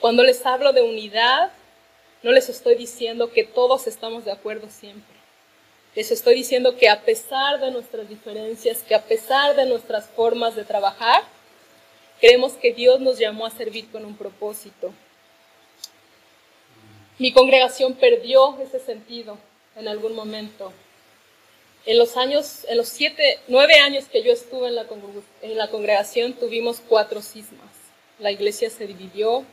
Cuando 0.00 0.22
les 0.22 0.44
hablo 0.46 0.72
de 0.72 0.82
unidad, 0.82 1.52
no 2.22 2.32
les 2.32 2.48
estoy 2.48 2.76
diciendo 2.76 3.30
que 3.32 3.44
todos 3.44 3.86
estamos 3.86 4.24
de 4.24 4.32
acuerdo 4.32 4.68
siempre. 4.70 5.18
Les 5.94 6.10
estoy 6.10 6.34
diciendo 6.34 6.76
que 6.76 6.88
a 6.88 7.02
pesar 7.02 7.60
de 7.60 7.70
nuestras 7.70 8.08
diferencias, 8.08 8.82
que 8.82 8.94
a 8.94 9.02
pesar 9.02 9.56
de 9.56 9.66
nuestras 9.66 10.08
formas 10.08 10.54
de 10.54 10.64
trabajar, 10.64 11.22
creemos 12.20 12.52
que 12.52 12.72
Dios 12.72 13.00
nos 13.00 13.18
llamó 13.18 13.46
a 13.46 13.50
servir 13.50 13.90
con 13.90 14.04
un 14.04 14.16
propósito. 14.16 14.92
Mi 17.18 17.32
congregación 17.32 17.94
perdió 17.94 18.56
ese 18.60 18.78
sentido 18.78 19.38
en 19.76 19.88
algún 19.88 20.14
momento. 20.14 20.72
En 21.84 21.98
los 21.98 22.16
años, 22.16 22.64
en 22.68 22.76
los 22.76 22.88
siete, 22.88 23.40
nueve 23.48 23.74
años 23.80 24.04
que 24.04 24.22
yo 24.22 24.32
estuve 24.32 24.68
en 24.68 24.76
la, 25.56 25.68
congregación, 25.68 26.34
tuvimos 26.34 26.80
cuatro 26.86 27.20
cismas. 27.20 27.70
La 28.20 28.30
iglesia 28.30 28.70
se 28.70 28.86
dividió 28.86 29.44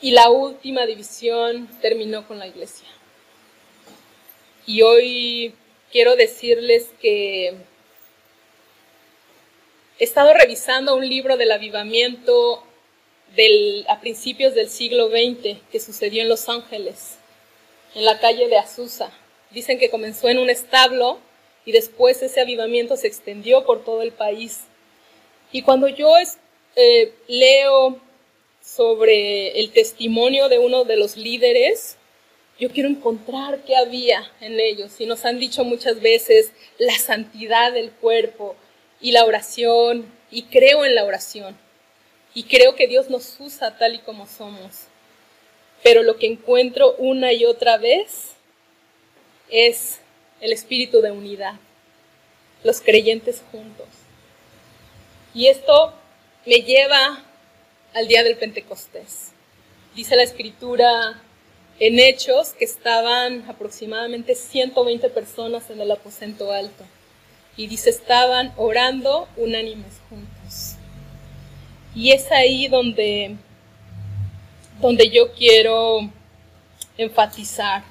y 0.00 0.12
la 0.12 0.30
última 0.30 0.86
división 0.86 1.68
terminó 1.80 2.26
con 2.26 2.38
la 2.38 2.46
iglesia. 2.48 2.88
Y 4.66 4.82
hoy 4.82 5.54
quiero 5.92 6.16
decirles 6.16 6.88
que 7.00 7.54
he 9.98 10.04
estado 10.04 10.34
revisando 10.34 10.96
un 10.96 11.08
libro 11.08 11.36
del 11.36 11.52
avivamiento 11.52 12.64
del, 13.34 13.84
a 13.88 14.00
principios 14.00 14.54
del 14.54 14.68
siglo 14.68 15.08
XX 15.08 15.58
que 15.70 15.80
sucedió 15.80 16.22
en 16.22 16.28
Los 16.28 16.48
Ángeles, 16.48 17.16
en 17.94 18.04
la 18.04 18.18
calle 18.18 18.48
de 18.48 18.56
Azusa. 18.56 19.10
Dicen 19.50 19.78
que 19.78 19.90
comenzó 19.90 20.28
en 20.28 20.38
un 20.38 20.50
establo 20.50 21.18
y 21.64 21.72
después 21.72 22.22
ese 22.22 22.40
avivamiento 22.40 22.96
se 22.96 23.06
extendió 23.06 23.64
por 23.64 23.84
todo 23.84 24.02
el 24.02 24.12
país. 24.12 24.64
Y 25.52 25.62
cuando 25.62 25.88
yo 25.88 26.12
eh, 26.76 27.12
leo 27.26 28.00
sobre 28.62 29.58
el 29.60 29.70
testimonio 29.72 30.48
de 30.48 30.58
uno 30.58 30.84
de 30.84 30.96
los 30.96 31.16
líderes, 31.16 31.96
yo 32.58 32.70
quiero 32.70 32.88
encontrar 32.88 33.60
qué 33.64 33.76
había 33.76 34.30
en 34.40 34.58
ellos. 34.58 35.00
Y 35.00 35.06
nos 35.06 35.24
han 35.24 35.38
dicho 35.38 35.64
muchas 35.64 36.00
veces 36.00 36.52
la 36.78 36.98
santidad 36.98 37.72
del 37.72 37.90
cuerpo 37.92 38.56
y 39.00 39.12
la 39.12 39.24
oración, 39.24 40.12
y 40.30 40.42
creo 40.44 40.84
en 40.84 40.94
la 40.94 41.04
oración. 41.04 41.56
Y 42.34 42.44
creo 42.44 42.74
que 42.76 42.86
Dios 42.86 43.10
nos 43.10 43.38
usa 43.40 43.76
tal 43.78 43.94
y 43.94 43.98
como 43.98 44.26
somos. 44.26 44.86
Pero 45.82 46.02
lo 46.02 46.16
que 46.16 46.26
encuentro 46.26 46.94
una 46.98 47.32
y 47.32 47.44
otra 47.44 47.78
vez 47.78 48.32
es 49.48 50.00
el 50.40 50.52
espíritu 50.52 51.00
de 51.00 51.10
unidad, 51.10 51.54
los 52.64 52.80
creyentes 52.80 53.42
juntos. 53.50 53.88
Y 55.34 55.46
esto 55.46 55.94
me 56.46 56.62
lleva 56.62 57.24
al 57.94 58.08
día 58.08 58.22
del 58.22 58.36
Pentecostés. 58.36 59.32
Dice 59.94 60.16
la 60.16 60.22
escritura 60.22 61.22
en 61.80 61.98
hechos 61.98 62.50
que 62.50 62.64
estaban 62.64 63.44
aproximadamente 63.48 64.34
120 64.34 65.10
personas 65.10 65.70
en 65.70 65.80
el 65.80 65.90
aposento 65.90 66.52
alto. 66.52 66.84
Y 67.56 67.66
dice, 67.66 67.90
estaban 67.90 68.52
orando 68.56 69.28
unánimes 69.36 69.94
juntos. 70.08 70.37
Y 71.94 72.12
es 72.12 72.30
ahí 72.30 72.68
donde, 72.68 73.36
donde 74.80 75.10
yo 75.10 75.32
quiero 75.32 76.10
enfatizar. 76.96 77.82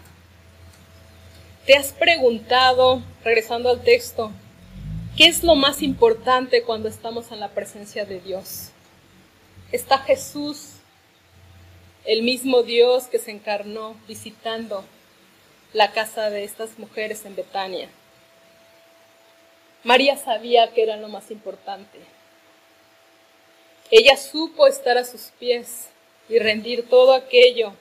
¿Te 1.65 1.75
has 1.75 1.91
preguntado, 1.91 3.01
regresando 3.23 3.69
al 3.69 3.81
texto, 3.81 4.31
qué 5.17 5.27
es 5.27 5.43
lo 5.43 5.55
más 5.55 5.81
importante 5.81 6.63
cuando 6.63 6.87
estamos 6.87 7.31
en 7.31 7.39
la 7.39 7.49
presencia 7.49 8.05
de 8.05 8.21
Dios? 8.21 8.69
¿Está 9.71 9.97
Jesús 9.97 10.77
el 12.07 12.23
mismo 12.23 12.63
Dios 12.63 13.07
que 13.07 13.19
se 13.19 13.31
encarnó 13.31 13.95
visitando 14.07 14.85
la 15.73 15.91
casa 15.91 16.29
de 16.29 16.45
estas 16.45 16.79
mujeres 16.79 17.25
en 17.25 17.35
Betania. 17.35 17.89
María 19.83 20.17
sabía 20.17 20.73
que 20.73 20.83
era 20.83 20.95
lo 20.95 21.09
más 21.09 21.29
importante. 21.31 21.99
Ella 23.89 24.17
supo 24.17 24.67
estar 24.67 24.97
a 24.97 25.05
sus 25.05 25.31
pies 25.39 25.87
y 26.29 26.39
rendir 26.39 26.89
todo 26.89 27.13
aquello 27.13 27.73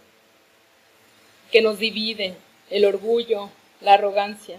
que 1.51 1.61
nos 1.61 1.79
divide, 1.79 2.35
el 2.71 2.85
orgullo, 2.85 3.51
la 3.81 3.95
arrogancia. 3.95 4.59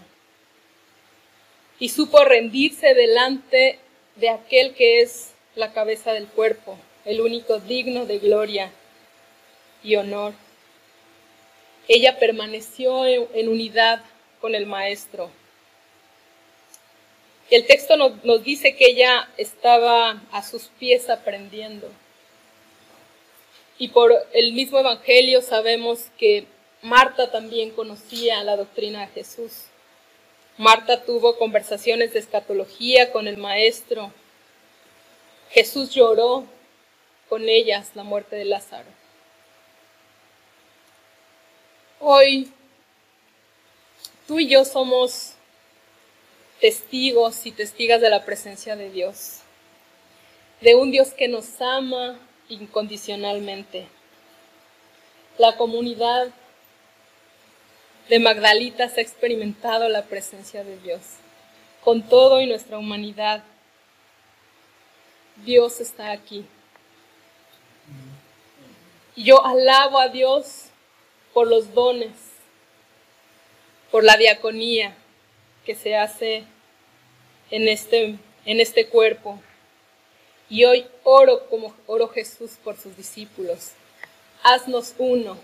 Y 1.80 1.90
supo 1.90 2.24
rendirse 2.24 2.94
delante 2.94 3.80
de 4.16 4.30
aquel 4.30 4.74
que 4.74 5.02
es 5.02 5.34
la 5.56 5.74
cabeza 5.74 6.12
del 6.12 6.28
cuerpo, 6.28 6.78
el 7.06 7.22
único 7.22 7.60
digno 7.60 8.06
de 8.06 8.20
gloria 8.20 8.72
y 9.84 9.96
honor. 9.96 10.34
Ella 11.88 12.20
permaneció 12.20 13.06
en, 13.06 13.48
unidad 13.48 14.04
con 14.42 14.56
el 14.56 14.66
Maestro. 14.66 15.30
El 17.50 17.66
texto 17.66 17.96
nos, 17.96 18.24
nos 18.26 18.44
dice 18.44 18.76
que 18.76 18.88
ella 18.88 19.30
estaba 19.38 20.22
a 20.32 20.44
sus 20.44 20.64
pies 20.80 21.10
aprendiendo. 21.10 21.90
Y 23.78 23.90
por 23.90 24.14
el 24.34 24.54
mismo 24.54 24.80
Evangelio 24.80 25.42
sabemos 25.42 26.08
que 26.18 26.48
Marta 26.82 27.32
también 27.32 27.72
conocía 27.72 28.44
la 28.44 28.58
doctrina 28.58 29.02
de 29.02 29.14
Jesús. 29.14 29.64
Marta 30.58 31.04
tuvo 31.04 31.38
conversaciones 31.38 32.14
de 32.14 32.20
escatología 32.20 33.12
con 33.12 33.28
el 33.28 33.38
Maestro. 33.38 34.12
Jesús 35.52 35.92
lloró 35.92 36.46
con 37.30 37.48
ellas 37.48 37.92
la 37.94 38.04
muerte 38.04 38.36
de 38.36 38.46
Lázaro. 38.46 38.90
Hoy 42.00 42.52
tú 44.28 44.40
y 44.40 44.48
yo 44.48 44.66
somos 44.66 45.34
testigos 46.60 47.46
y 47.46 47.52
testigas 47.52 48.02
de 48.02 48.10
la 48.10 48.26
presencia 48.26 48.76
de 48.76 48.90
Dios, 48.90 49.40
de 50.62 50.76
un 50.76 50.92
Dios 50.92 51.10
que 51.10 51.28
nos 51.28 51.62
ama 51.62 52.20
incondicionalmente. 52.50 53.88
La 55.38 55.56
comunidad 55.56 56.30
de 58.10 58.20
Magdalitas 58.20 58.98
ha 58.98 59.02
experimentado 59.02 59.88
la 59.90 60.06
presencia 60.06 60.64
de 60.64 60.78
Dios 60.80 61.02
con 61.84 62.02
todo 62.02 62.42
y 62.42 62.48
nuestra 62.48 62.78
humanidad. 62.78 63.44
Dios 65.46 65.80
está 65.80 66.12
aquí. 66.12 66.46
Y 69.16 69.26
yo 69.26 69.46
alabo 69.46 70.00
a 70.00 70.10
Dios 70.10 70.66
por 71.34 71.48
los 71.48 71.74
dones, 71.74 72.12
por 73.92 74.04
la 74.04 74.18
diaconía 74.18 74.96
que 75.68 75.76
se 75.76 75.98
hace 75.98 76.46
en 77.52 77.68
este, 77.68 78.18
en 78.46 78.62
este 78.62 78.88
cuerpo. 78.88 79.38
Y 80.50 80.64
hoy 80.64 80.88
oro 81.04 81.46
como 81.50 81.76
oro 81.88 82.08
Jesús 82.08 82.52
por 82.64 82.78
sus 82.78 82.96
discípulos. 82.96 83.72
Haznos 84.44 84.96
uno, 84.98 85.38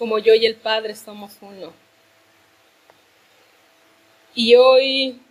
como 0.00 0.18
yo 0.18 0.34
y 0.34 0.46
el 0.46 0.56
Padre 0.56 0.96
somos 0.96 1.34
uno. 1.40 1.72
Y 4.34 4.56
hoy 4.56 5.22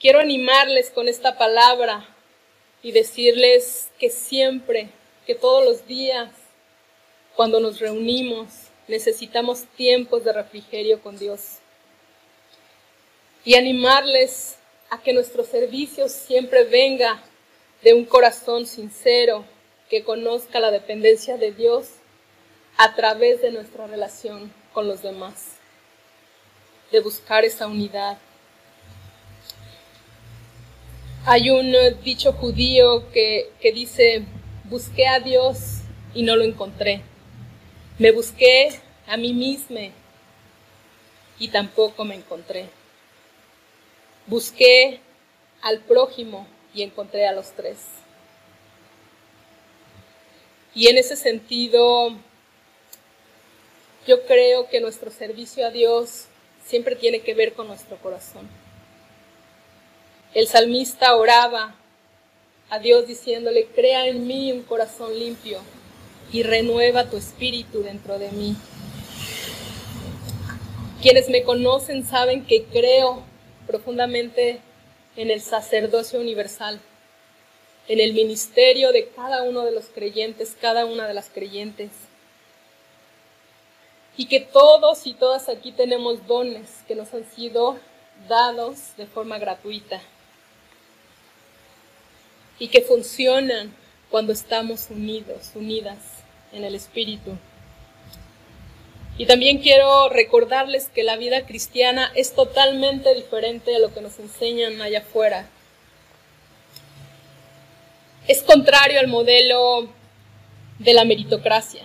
quiero 0.00 0.20
animarles 0.20 0.92
con 0.92 1.08
esta 1.08 1.36
palabra 1.36 2.06
y 2.84 2.92
decirles 2.92 3.90
que 3.98 4.10
siempre, 4.10 4.90
que 5.26 5.34
todos 5.34 5.64
los 5.64 5.88
días, 5.88 6.30
cuando 7.34 7.58
nos 7.58 7.80
reunimos, 7.80 8.46
necesitamos 8.86 9.64
tiempos 9.76 10.22
de 10.22 10.32
refrigerio 10.32 11.02
con 11.02 11.18
Dios. 11.18 11.58
Y 13.44 13.56
animarles 13.56 14.56
a 14.90 15.02
que 15.02 15.12
nuestro 15.12 15.44
servicio 15.44 16.08
siempre 16.08 16.64
venga 16.64 17.22
de 17.82 17.92
un 17.92 18.04
corazón 18.04 18.66
sincero 18.66 19.44
que 19.90 20.02
conozca 20.02 20.60
la 20.60 20.70
dependencia 20.70 21.36
de 21.36 21.52
Dios 21.52 21.88
a 22.76 22.94
través 22.94 23.42
de 23.42 23.50
nuestra 23.50 23.86
relación 23.86 24.52
con 24.72 24.88
los 24.88 25.02
demás, 25.02 25.56
de 26.90 27.00
buscar 27.00 27.44
esa 27.44 27.66
unidad. 27.66 28.18
Hay 31.26 31.50
un 31.50 31.74
dicho 32.02 32.32
judío 32.32 33.10
que, 33.12 33.50
que 33.60 33.72
dice, 33.72 34.24
busqué 34.64 35.06
a 35.06 35.20
Dios 35.20 35.82
y 36.14 36.22
no 36.22 36.36
lo 36.36 36.44
encontré. 36.44 37.02
Me 37.98 38.10
busqué 38.10 38.80
a 39.06 39.16
mí 39.16 39.32
misma 39.32 39.92
y 41.38 41.48
tampoco 41.48 42.04
me 42.04 42.14
encontré. 42.14 42.68
Busqué 44.26 45.00
al 45.60 45.80
prójimo 45.80 46.46
y 46.74 46.82
encontré 46.82 47.26
a 47.26 47.32
los 47.32 47.52
tres. 47.52 47.78
Y 50.74 50.88
en 50.88 50.98
ese 50.98 51.16
sentido, 51.16 52.10
yo 54.06 54.24
creo 54.26 54.68
que 54.68 54.80
nuestro 54.80 55.10
servicio 55.10 55.66
a 55.66 55.70
Dios 55.70 56.26
siempre 56.64 56.96
tiene 56.96 57.20
que 57.20 57.34
ver 57.34 57.52
con 57.52 57.66
nuestro 57.66 57.96
corazón. 57.98 58.48
El 60.32 60.48
salmista 60.48 61.14
oraba 61.14 61.74
a 62.70 62.78
Dios 62.78 63.06
diciéndole, 63.06 63.66
crea 63.66 64.08
en 64.08 64.26
mí 64.26 64.50
un 64.50 64.62
corazón 64.62 65.16
limpio 65.16 65.60
y 66.32 66.42
renueva 66.42 67.08
tu 67.08 67.16
espíritu 67.16 67.82
dentro 67.82 68.18
de 68.18 68.30
mí. 68.32 68.56
Quienes 71.00 71.28
me 71.28 71.44
conocen 71.44 72.04
saben 72.04 72.46
que 72.46 72.64
creo 72.64 73.22
profundamente 73.66 74.60
en 75.16 75.30
el 75.30 75.40
sacerdocio 75.40 76.20
universal, 76.20 76.80
en 77.88 78.00
el 78.00 78.12
ministerio 78.14 78.92
de 78.92 79.08
cada 79.08 79.42
uno 79.42 79.64
de 79.64 79.72
los 79.72 79.86
creyentes, 79.86 80.56
cada 80.60 80.86
una 80.86 81.06
de 81.06 81.14
las 81.14 81.28
creyentes. 81.28 81.90
Y 84.16 84.26
que 84.26 84.40
todos 84.40 85.06
y 85.06 85.14
todas 85.14 85.48
aquí 85.48 85.72
tenemos 85.72 86.26
dones 86.26 86.68
que 86.86 86.94
nos 86.94 87.12
han 87.14 87.24
sido 87.24 87.78
dados 88.28 88.96
de 88.96 89.06
forma 89.06 89.38
gratuita 89.38 90.00
y 92.58 92.68
que 92.68 92.82
funcionan 92.82 93.74
cuando 94.10 94.32
estamos 94.32 94.88
unidos, 94.90 95.50
unidas 95.54 95.98
en 96.52 96.64
el 96.64 96.74
Espíritu. 96.74 97.36
Y 99.16 99.26
también 99.26 99.58
quiero 99.58 100.08
recordarles 100.08 100.88
que 100.88 101.04
la 101.04 101.16
vida 101.16 101.46
cristiana 101.46 102.10
es 102.16 102.34
totalmente 102.34 103.14
diferente 103.14 103.70
de 103.70 103.78
lo 103.78 103.94
que 103.94 104.00
nos 104.00 104.18
enseñan 104.18 104.80
allá 104.80 105.00
afuera. 105.00 105.48
Es 108.26 108.42
contrario 108.42 108.98
al 108.98 109.06
modelo 109.06 109.88
de 110.80 110.94
la 110.94 111.04
meritocracia, 111.04 111.84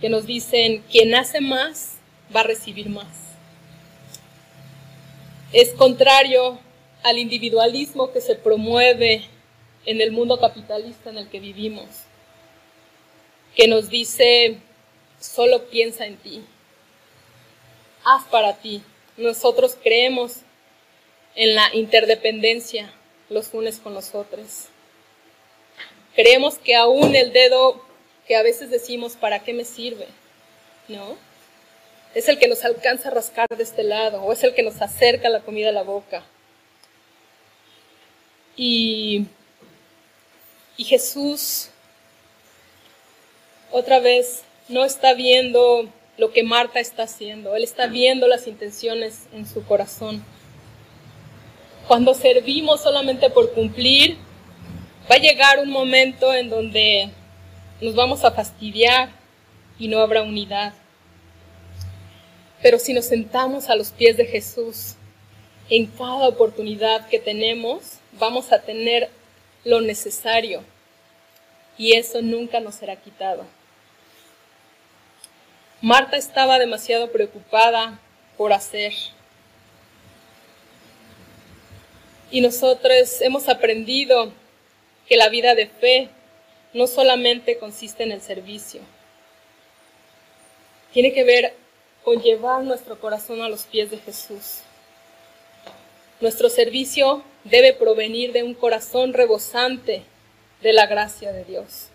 que 0.00 0.08
nos 0.08 0.26
dicen, 0.26 0.84
quien 0.90 1.16
hace 1.16 1.40
más 1.40 1.96
va 2.34 2.40
a 2.40 2.44
recibir 2.44 2.88
más. 2.88 3.08
Es 5.52 5.72
contrario 5.72 6.60
al 7.02 7.18
individualismo 7.18 8.12
que 8.12 8.20
se 8.20 8.36
promueve 8.36 9.24
en 9.84 10.00
el 10.00 10.12
mundo 10.12 10.38
capitalista 10.38 11.10
en 11.10 11.18
el 11.18 11.28
que 11.28 11.40
vivimos, 11.40 11.86
que 13.56 13.66
nos 13.66 13.88
dice, 13.88 14.58
solo 15.18 15.64
piensa 15.70 16.06
en 16.06 16.16
ti, 16.18 16.44
haz 18.08 18.24
para 18.24 18.54
ti. 18.54 18.82
Nosotros 19.16 19.76
creemos 19.82 20.38
en 21.34 21.54
la 21.54 21.74
interdependencia 21.74 22.92
los 23.28 23.52
unos 23.52 23.76
con 23.76 23.94
los 23.94 24.14
otros. 24.14 24.66
Creemos 26.14 26.58
que 26.58 26.74
aún 26.74 27.14
el 27.14 27.32
dedo 27.32 27.84
que 28.26 28.36
a 28.36 28.42
veces 28.42 28.70
decimos, 28.70 29.14
¿para 29.14 29.40
qué 29.40 29.52
me 29.52 29.64
sirve? 29.64 30.06
¿No? 30.88 31.16
Es 32.14 32.28
el 32.28 32.38
que 32.38 32.48
nos 32.48 32.64
alcanza 32.64 33.08
a 33.08 33.12
rascar 33.12 33.46
de 33.48 33.62
este 33.62 33.82
lado 33.82 34.22
o 34.22 34.32
es 34.32 34.42
el 34.42 34.54
que 34.54 34.62
nos 34.62 34.80
acerca 34.80 35.28
la 35.28 35.40
comida 35.40 35.68
a 35.68 35.72
la 35.72 35.82
boca. 35.82 36.24
Y, 38.56 39.26
y 40.76 40.84
Jesús 40.84 41.68
otra 43.70 44.00
vez 44.00 44.42
no 44.68 44.84
está 44.84 45.14
viendo 45.14 45.88
lo 46.18 46.32
que 46.32 46.42
Marta 46.42 46.80
está 46.80 47.04
haciendo. 47.04 47.56
Él 47.56 47.64
está 47.64 47.86
viendo 47.86 48.26
las 48.26 48.46
intenciones 48.46 49.26
en 49.32 49.46
su 49.46 49.64
corazón. 49.64 50.22
Cuando 51.86 52.12
servimos 52.12 52.82
solamente 52.82 53.30
por 53.30 53.54
cumplir, 53.54 54.18
va 55.10 55.14
a 55.14 55.20
llegar 55.20 55.60
un 55.60 55.70
momento 55.70 56.34
en 56.34 56.50
donde 56.50 57.08
nos 57.80 57.94
vamos 57.94 58.24
a 58.24 58.32
fastidiar 58.32 59.10
y 59.78 59.88
no 59.88 60.00
habrá 60.00 60.22
unidad. 60.22 60.74
Pero 62.60 62.78
si 62.78 62.92
nos 62.92 63.06
sentamos 63.06 63.70
a 63.70 63.76
los 63.76 63.92
pies 63.92 64.16
de 64.16 64.26
Jesús, 64.26 64.96
en 65.70 65.86
cada 65.86 66.28
oportunidad 66.28 67.08
que 67.08 67.20
tenemos, 67.20 67.98
vamos 68.18 68.52
a 68.52 68.60
tener 68.60 69.08
lo 69.64 69.80
necesario 69.80 70.64
y 71.76 71.92
eso 71.92 72.20
nunca 72.22 72.58
nos 72.58 72.74
será 72.74 72.96
quitado. 72.96 73.44
Marta 75.80 76.16
estaba 76.16 76.58
demasiado 76.58 77.12
preocupada 77.12 78.00
por 78.36 78.52
hacer. 78.52 78.92
Y 82.32 82.40
nosotros 82.40 83.20
hemos 83.20 83.48
aprendido 83.48 84.32
que 85.06 85.16
la 85.16 85.28
vida 85.28 85.54
de 85.54 85.66
fe 85.66 86.08
no 86.74 86.88
solamente 86.88 87.58
consiste 87.58 88.02
en 88.02 88.10
el 88.10 88.20
servicio. 88.20 88.80
Tiene 90.92 91.12
que 91.12 91.22
ver 91.22 91.54
con 92.02 92.20
llevar 92.22 92.64
nuestro 92.64 92.98
corazón 92.98 93.40
a 93.42 93.48
los 93.48 93.64
pies 93.64 93.90
de 93.90 93.98
Jesús. 93.98 94.60
Nuestro 96.20 96.50
servicio 96.50 97.22
debe 97.44 97.72
provenir 97.72 98.32
de 98.32 98.42
un 98.42 98.54
corazón 98.54 99.12
rebosante 99.12 100.02
de 100.60 100.72
la 100.72 100.86
gracia 100.86 101.32
de 101.32 101.44
Dios. 101.44 101.88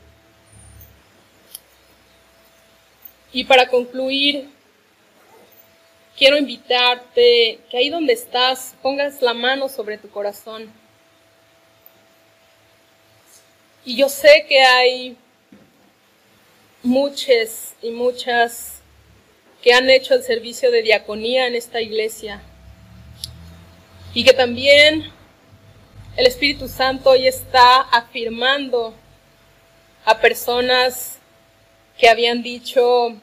Y 3.33 3.45
para 3.45 3.67
concluir, 3.67 4.47
quiero 6.15 6.37
invitarte 6.37 7.59
que 7.69 7.77
ahí 7.77 7.89
donde 7.89 8.13
estás 8.13 8.75
pongas 8.83 9.23
la 9.23 9.33
mano 9.33 9.67
sobre 9.67 9.97
tu 9.97 10.07
corazón. 10.11 10.71
Y 13.83 13.97
yo 13.97 14.07
sé 14.07 14.45
que 14.47 14.61
hay 14.61 15.17
muchas 16.83 17.73
y 17.81 17.89
muchas 17.89 18.81
que 19.63 19.73
han 19.73 19.89
hecho 19.89 20.13
el 20.13 20.23
servicio 20.23 20.69
de 20.69 20.83
diaconía 20.83 21.47
en 21.47 21.55
esta 21.55 21.81
iglesia. 21.81 22.43
Y 24.13 24.23
que 24.23 24.33
también 24.33 25.11
el 26.15 26.27
Espíritu 26.27 26.67
Santo 26.67 27.09
hoy 27.09 27.25
está 27.25 27.81
afirmando 27.81 28.93
a 30.05 30.19
personas 30.19 31.17
que 31.97 32.09
habían 32.09 32.43
dicho, 32.43 33.15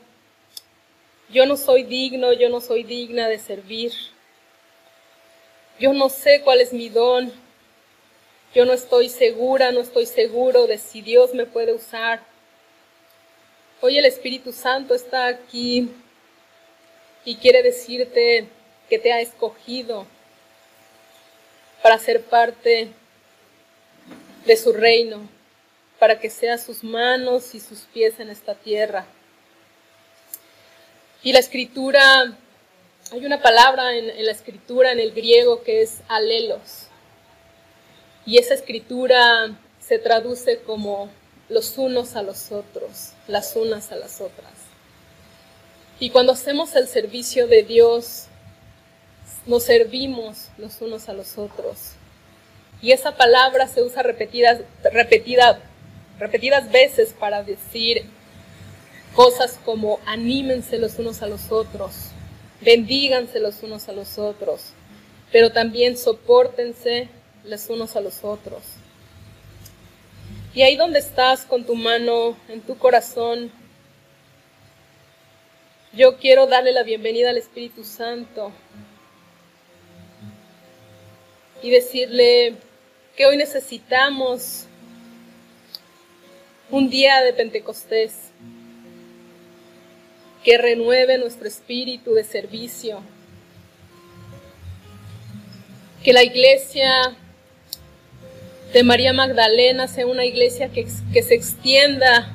yo 1.33 1.47
no 1.47 1.57
soy 1.57 1.85
digno, 1.85 2.33
yo 2.33 2.49
no 2.49 2.61
soy 2.61 2.83
digna 2.83 3.29
de 3.29 3.39
servir. 3.39 3.93
Yo 5.79 5.93
no 5.93 6.09
sé 6.09 6.43
cuál 6.43 6.61
es 6.61 6.73
mi 6.73 6.89
don. 6.89 7.33
Yo 8.55 8.65
no 8.65 8.73
estoy 8.73 9.09
segura, 9.09 9.73
no 9.73 9.81
estoy 9.81 10.07
seguro 10.07 10.67
de 10.67 10.79
si 10.79 11.03
Dios 11.03 11.35
me 11.35 11.47
puede 11.47 11.73
usar. 11.73 12.21
Hoy 13.81 13.97
el 13.97 14.05
Espíritu 14.05 14.53
Santo 14.53 14.95
está 14.95 15.29
aquí 15.29 15.89
y 17.25 17.37
quiere 17.37 17.63
decirte 17.63 18.49
que 18.89 18.99
te 18.99 19.13
ha 19.13 19.21
escogido 19.21 20.07
para 21.83 21.99
ser 21.99 22.23
parte 22.23 22.89
de 24.45 24.57
su 24.57 24.73
reino 24.73 25.29
para 26.01 26.19
que 26.19 26.31
sea 26.31 26.57
sus 26.57 26.83
manos 26.83 27.55
y 27.55 27.61
sus 27.61 27.81
pies 27.81 28.19
en 28.19 28.31
esta 28.31 28.55
tierra. 28.55 29.05
Y 31.23 31.33
la 31.33 31.39
escritura, 31.39 32.37
hay 33.13 33.27
una 33.27 33.43
palabra 33.43 33.95
en, 33.95 34.25
la 34.25 34.33
escritura, 34.33 34.93
en 34.93 35.01
el 35.01 35.13
griego, 35.13 35.63
que 35.63 35.83
es 35.83 36.01
alelos. 36.09 36.87
Y 38.25 38.39
esa 38.39 38.55
escritura 38.55 39.59
se 39.81 39.99
traduce 39.99 40.61
como 40.61 41.11
los 41.49 41.77
unos 41.77 42.17
a 42.17 42.23
los 42.23 42.53
otros, 42.53 43.13
las 43.27 43.55
unas 43.57 43.93
a 43.93 43.97
las 43.97 44.21
otras. 44.21 44.53
Y 45.99 46.11
cuando 46.11 46.33
hacemos 46.33 46.75
el 46.77 46.89
servicio 46.89 47.47
de 47.47 47.65
Dios, 47.65 48.27
nos 49.47 49.65
servimos 49.65 50.49
los 50.57 50.81
unos 50.81 51.09
a 51.09 51.13
los 51.13 51.37
otros. 51.37 51.93
Y 52.81 52.93
esa 52.93 53.17
palabra 53.17 53.69
se 53.69 53.83
usa 53.83 54.03
repetida, 54.03 54.61
repetida 54.91 55.61
repetidas 56.21 56.71
veces 56.71 57.15
para 57.19 57.43
decir 57.43 58.05
cosas 59.15 59.59
como 59.65 60.01
anímense 60.07 60.79
los 60.79 60.99
unos 60.99 61.23
a 61.23 61.27
los 61.27 61.51
otros, 61.51 61.93
bendíganse 62.61 63.41
los 63.41 63.63
unos 63.63 63.89
a 63.89 63.93
los 63.93 64.19
otros, 64.19 64.73
pero 65.33 65.53
también 65.53 65.97
soportense 65.97 67.09
los 67.45 67.69
unos 67.69 67.97
a 67.97 68.01
los 68.01 68.25
otros. 68.25 68.63
Y 70.55 70.63
ahí 70.63 70.77
donde 70.77 70.99
estás 70.99 71.45
con 71.45 71.65
tu 71.65 71.77
mano 71.77 72.37
en 72.49 72.61
tu 72.61 72.77
corazón, 72.77 73.53
yo 75.93 76.19
quiero 76.19 76.47
darle 76.47 76.73
la 76.73 76.83
bienvenida 76.83 77.31
al 77.31 77.39
Espíritu 77.39 77.85
Santo 77.85 78.53
y 81.63 81.71
decirle 81.71 82.55
que 83.17 83.27
hoy 83.27 83.37
necesitamos 83.37 84.67
un 86.71 86.91
día 86.91 87.23
de 87.23 87.33
Pentecostés 87.33 88.31
que 90.45 90.59
renueve 90.59 91.19
nuestro 91.19 91.47
espíritu 91.47 92.15
de 92.15 92.25
servicio. 92.25 93.03
Que 96.03 96.13
la 96.13 96.23
iglesia 96.23 97.17
de 98.73 98.83
María 98.83 99.13
Magdalena 99.13 99.89
sea 99.89 100.07
una 100.07 100.25
iglesia 100.25 100.71
que, 100.71 100.87
que 101.13 101.23
se 101.23 101.35
extienda 101.35 102.31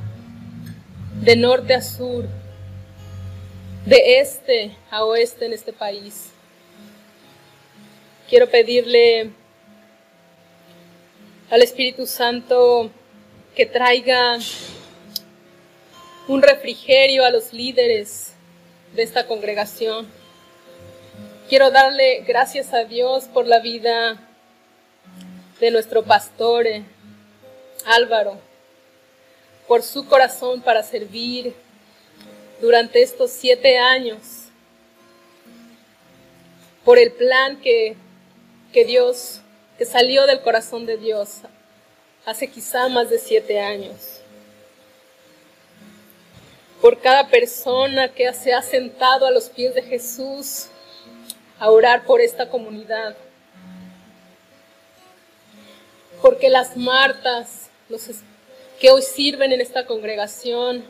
de 1.22 1.36
norte 1.36 1.74
a 1.74 1.82
sur, 1.82 2.26
de 3.86 4.20
este 4.20 4.76
a 4.92 5.04
oeste 5.06 5.46
en 5.46 5.54
este 5.54 5.74
país. 5.74 6.32
Quiero 8.30 8.50
pedirle 8.50 9.32
al 11.50 11.62
Espíritu 11.62 12.06
Santo 12.06 12.90
que 13.56 13.66
traiga 13.66 14.38
un 16.28 16.42
refrigerio 16.42 17.24
a 17.24 17.30
los 17.30 17.54
líderes 17.54 18.34
de 18.96 19.04
esta 19.04 19.28
congregación. 19.28 20.08
Quiero 21.50 21.70
darle 21.70 22.22
gracias 22.22 22.74
a 22.74 22.84
Dios 22.84 23.26
por 23.26 23.46
la 23.46 23.60
vida 23.60 24.18
de 25.60 25.72
nuestro 25.72 26.04
pastor 26.04 26.66
eh, 26.66 26.84
Álvaro, 27.86 28.40
por 29.68 29.84
su 29.84 30.08
corazón 30.08 30.62
para 30.62 30.82
servir 30.82 31.54
durante 32.60 33.04
estos 33.04 33.30
siete 33.30 33.78
años, 33.78 34.46
por 36.84 36.98
el 36.98 37.12
plan 37.12 37.62
que, 37.62 37.96
que 38.74 38.86
Dios, 38.86 39.42
que 39.78 39.86
salió 39.86 40.26
del 40.26 40.42
corazón 40.42 40.88
de 40.88 40.98
Dios 40.98 41.42
hace 42.26 42.48
quizá 42.48 42.90
más 42.90 43.12
de 43.12 43.20
siete 43.20 43.60
años 43.60 44.15
por 46.82 47.00
cada 47.00 47.28
persona 47.28 48.14
que 48.14 48.32
se 48.34 48.54
ha 48.54 48.62
sentado 48.62 49.26
a 49.26 49.32
los 49.32 49.50
pies 49.50 49.74
de 49.74 49.82
Jesús 49.82 50.68
a 51.60 51.72
orar 51.72 52.06
por 52.06 52.22
esta 52.22 52.50
comunidad. 52.50 53.16
Porque 56.22 56.50
las 56.50 56.76
Martas, 56.76 57.70
los 57.90 58.10
que 58.80 58.92
hoy 58.92 59.02
sirven 59.02 59.52
en 59.52 59.62
esta 59.62 59.86
congregación, 59.86 60.84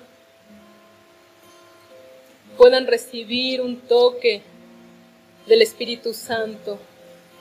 puedan 2.57 2.87
recibir 2.87 3.61
un 3.61 3.79
toque 3.81 4.41
del 5.45 5.61
Espíritu 5.61 6.13
Santo 6.13 6.79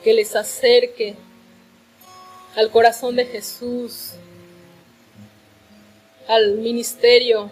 que 0.03 0.13
les 0.13 0.35
acerque 0.35 1.15
al 2.55 2.69
corazón 2.69 3.15
de 3.15 3.25
Jesús, 3.25 4.11
al 6.27 6.57
ministerio 6.57 7.51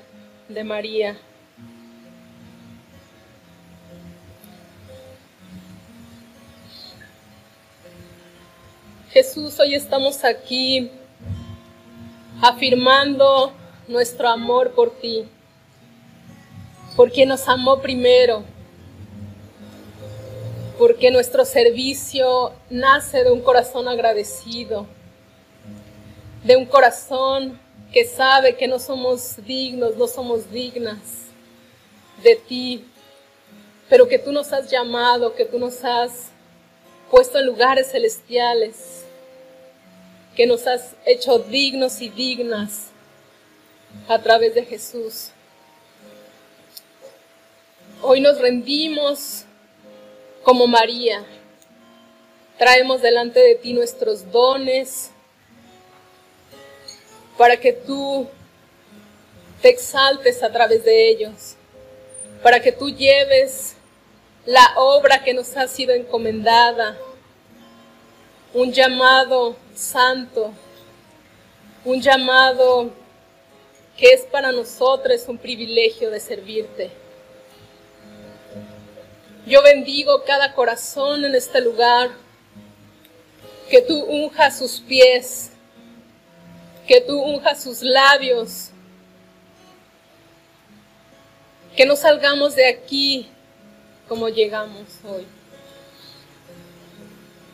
de 0.49 0.63
María. 0.63 1.17
Jesús, 9.11 9.59
hoy 9.59 9.75
estamos 9.75 10.23
aquí 10.23 10.89
afirmando 12.41 13.53
nuestro 13.87 14.27
amor 14.27 14.71
por 14.71 14.91
ti, 14.99 15.25
porque 16.95 17.25
nos 17.25 17.47
amó 17.47 17.79
primero, 17.79 18.43
porque 20.79 21.11
nuestro 21.11 21.45
servicio 21.45 22.53
nace 22.69 23.23
de 23.23 23.31
un 23.31 23.41
corazón 23.41 23.87
agradecido, 23.87 24.87
de 26.43 26.57
un 26.57 26.65
corazón 26.65 27.59
que 27.93 28.05
sabe 28.05 28.55
que 28.55 28.67
no 28.67 28.79
somos 28.79 29.35
dignos, 29.45 29.95
no 29.95 30.07
somos 30.07 30.51
dignas 30.51 30.97
de 32.23 32.35
ti, 32.35 32.85
pero 33.87 34.07
que 34.07 34.17
tú 34.17 34.31
nos 34.31 34.51
has 34.51 34.69
llamado, 34.69 35.35
que 35.35 35.45
tú 35.45 35.59
nos 35.59 35.83
has 35.83 36.29
puesto 37.11 37.37
en 37.37 37.45
lugares 37.45 37.91
celestiales, 37.91 39.05
que 40.35 40.47
nos 40.47 40.65
has 40.65 40.95
hecho 41.05 41.37
dignos 41.37 42.01
y 42.01 42.09
dignas 42.09 42.87
a 44.07 44.19
través 44.19 44.55
de 44.55 44.65
Jesús. 44.65 45.29
Hoy 48.01 48.21
nos 48.21 48.39
rendimos 48.39 49.45
como 50.41 50.65
María. 50.65 51.23
Traemos 52.57 53.03
delante 53.03 53.39
de 53.39 53.55
ti 53.55 53.73
nuestros 53.73 54.31
dones, 54.31 55.12
para 57.37 57.57
que 57.57 57.73
tú 57.73 58.27
te 59.61 59.69
exaltes 59.69 60.43
a 60.43 60.51
través 60.51 60.83
de 60.83 61.09
ellos, 61.09 61.55
para 62.41 62.59
que 62.59 62.71
tú 62.71 62.89
lleves 62.89 63.75
la 64.45 64.73
obra 64.75 65.23
que 65.23 65.33
nos 65.33 65.55
ha 65.55 65.67
sido 65.67 65.93
encomendada, 65.93 66.97
un 68.53 68.71
llamado 68.71 69.55
santo, 69.73 70.53
un 71.85 72.01
llamado 72.01 72.91
que 73.97 74.07
es 74.07 74.21
para 74.21 74.51
nosotros 74.51 75.23
un 75.27 75.37
privilegio 75.37 76.11
de 76.11 76.19
servirte. 76.19 76.91
Yo 79.45 79.61
bendigo 79.61 80.23
cada 80.23 80.53
corazón 80.53 81.25
en 81.25 81.35
este 81.35 81.61
lugar, 81.61 82.11
que 83.69 83.81
tú 83.81 84.03
unjas 84.03 84.59
sus 84.59 84.81
pies 84.81 85.52
que 86.87 87.01
tú 87.01 87.21
unjas 87.21 87.63
sus 87.63 87.81
labios, 87.81 88.69
que 91.75 91.85
no 91.85 91.95
salgamos 91.95 92.55
de 92.55 92.67
aquí 92.67 93.29
como 94.07 94.29
llegamos 94.29 94.87
hoy, 95.05 95.25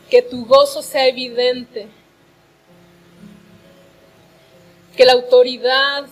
que 0.10 0.22
tu 0.22 0.46
gozo 0.46 0.82
sea 0.82 1.08
evidente, 1.08 1.88
que 4.98 5.06
la 5.06 5.14
autoridad 5.14 6.08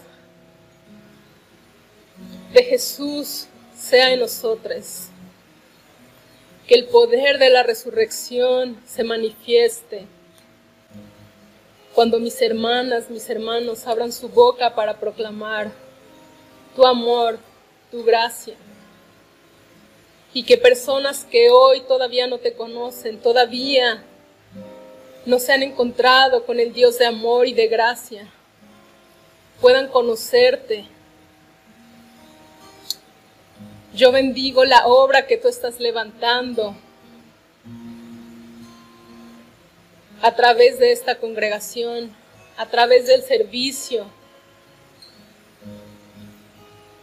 de 2.54 2.64
Jesús 2.64 3.48
sea 3.76 4.14
en 4.14 4.20
nosotros, 4.20 5.08
que 6.68 6.76
el 6.76 6.86
poder 6.86 7.40
de 7.40 7.50
la 7.50 7.64
resurrección 7.64 8.80
se 8.86 9.04
manifieste 9.04 10.06
cuando 11.98 12.20
mis 12.20 12.40
hermanas, 12.44 13.10
mis 13.10 13.28
hermanos 13.28 13.88
abran 13.88 14.12
su 14.12 14.30
boca 14.30 14.76
para 14.76 15.00
proclamar 15.00 15.72
tu 16.76 16.86
amor, 16.86 17.40
tu 17.90 18.04
gracia. 18.04 18.54
Y 20.32 20.44
que 20.44 20.60
personas 20.60 21.26
que 21.26 21.50
hoy 21.50 21.82
todavía 21.88 22.28
no 22.28 22.38
te 22.38 22.54
conocen, 22.54 23.18
todavía 23.18 24.04
no 25.26 25.40
se 25.40 25.54
han 25.54 25.64
encontrado 25.64 26.46
con 26.46 26.60
el 26.60 26.72
Dios 26.72 27.00
de 27.00 27.08
amor 27.08 27.48
y 27.48 27.54
de 27.54 27.66
gracia, 27.66 28.28
puedan 29.60 29.88
conocerte. 29.88 30.86
Yo 33.96 34.12
bendigo 34.12 34.66
la 34.66 34.86
obra 34.86 35.26
que 35.26 35.38
tú 35.38 35.48
estás 35.48 35.80
levantando 35.80 36.78
a 40.22 40.36
través 40.36 40.80
de 40.80 40.92
esta 40.92 41.16
congregación, 41.16 42.16
a 42.58 42.66
través 42.68 43.08
del 43.08 43.22
servicio. 43.22 44.06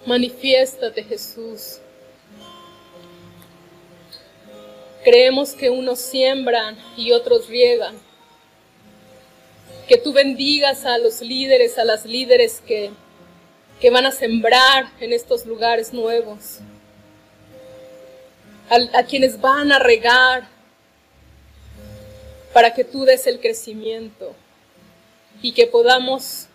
Manifiéstate, 0.07 1.05
Jesús. 1.05 1.79
Creemos 5.03 5.53
que 5.53 5.71
unos 5.71 5.99
siembran 6.01 6.77
y 6.97 7.13
otros 7.13 7.49
riegan. 7.49 7.97
Que 9.87 9.99
tú 9.99 10.13
bendigas 10.13 10.85
a 10.85 10.99
los 10.99 11.21
líderes, 11.21 11.79
a 11.79 11.85
las 11.85 12.07
líderes 12.07 12.63
que, 12.67 12.91
que 13.81 13.91
van 13.91 14.07
a 14.07 14.13
sembrar 14.13 14.91
en 15.01 15.13
estos 15.13 15.47
lugares 15.47 15.93
nuevos. 15.93 16.59
A, 18.71 18.99
a 18.99 19.05
quienes 19.05 19.41
van 19.41 19.73
a 19.73 19.79
regar, 19.79 20.49
para 22.55 22.73
que 22.73 22.85
tú 22.85 23.05
des 23.05 23.27
el 23.27 23.41
crecimiento 23.41 24.33
y 25.43 25.53
que 25.53 25.67
podamos 25.67 26.47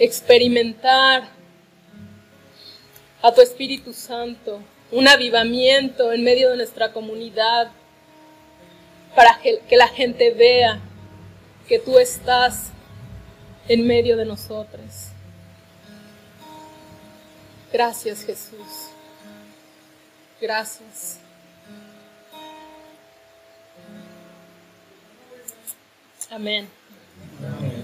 experimentar 0.00 1.28
a 3.22 3.32
tu 3.32 3.40
Espíritu 3.40 3.92
Santo, 3.92 4.60
un 4.90 5.06
avivamiento 5.06 6.12
en 6.12 6.24
medio 6.24 6.50
de 6.50 6.56
nuestra 6.56 6.92
comunidad, 6.92 7.70
para 9.14 9.38
que, 9.38 9.76
la 9.76 9.86
gente 9.86 10.32
vea 10.32 10.80
que 11.68 11.78
tú 11.78 12.00
estás 12.00 12.70
en 13.68 13.86
medio 13.86 14.16
de 14.16 14.24
nosotros. 14.24 15.10
Gracias 17.72 18.24
Jesús. 18.24 18.90
Gracias. 20.40 21.21
Amén. 26.32 26.66
Amén. 27.44 27.82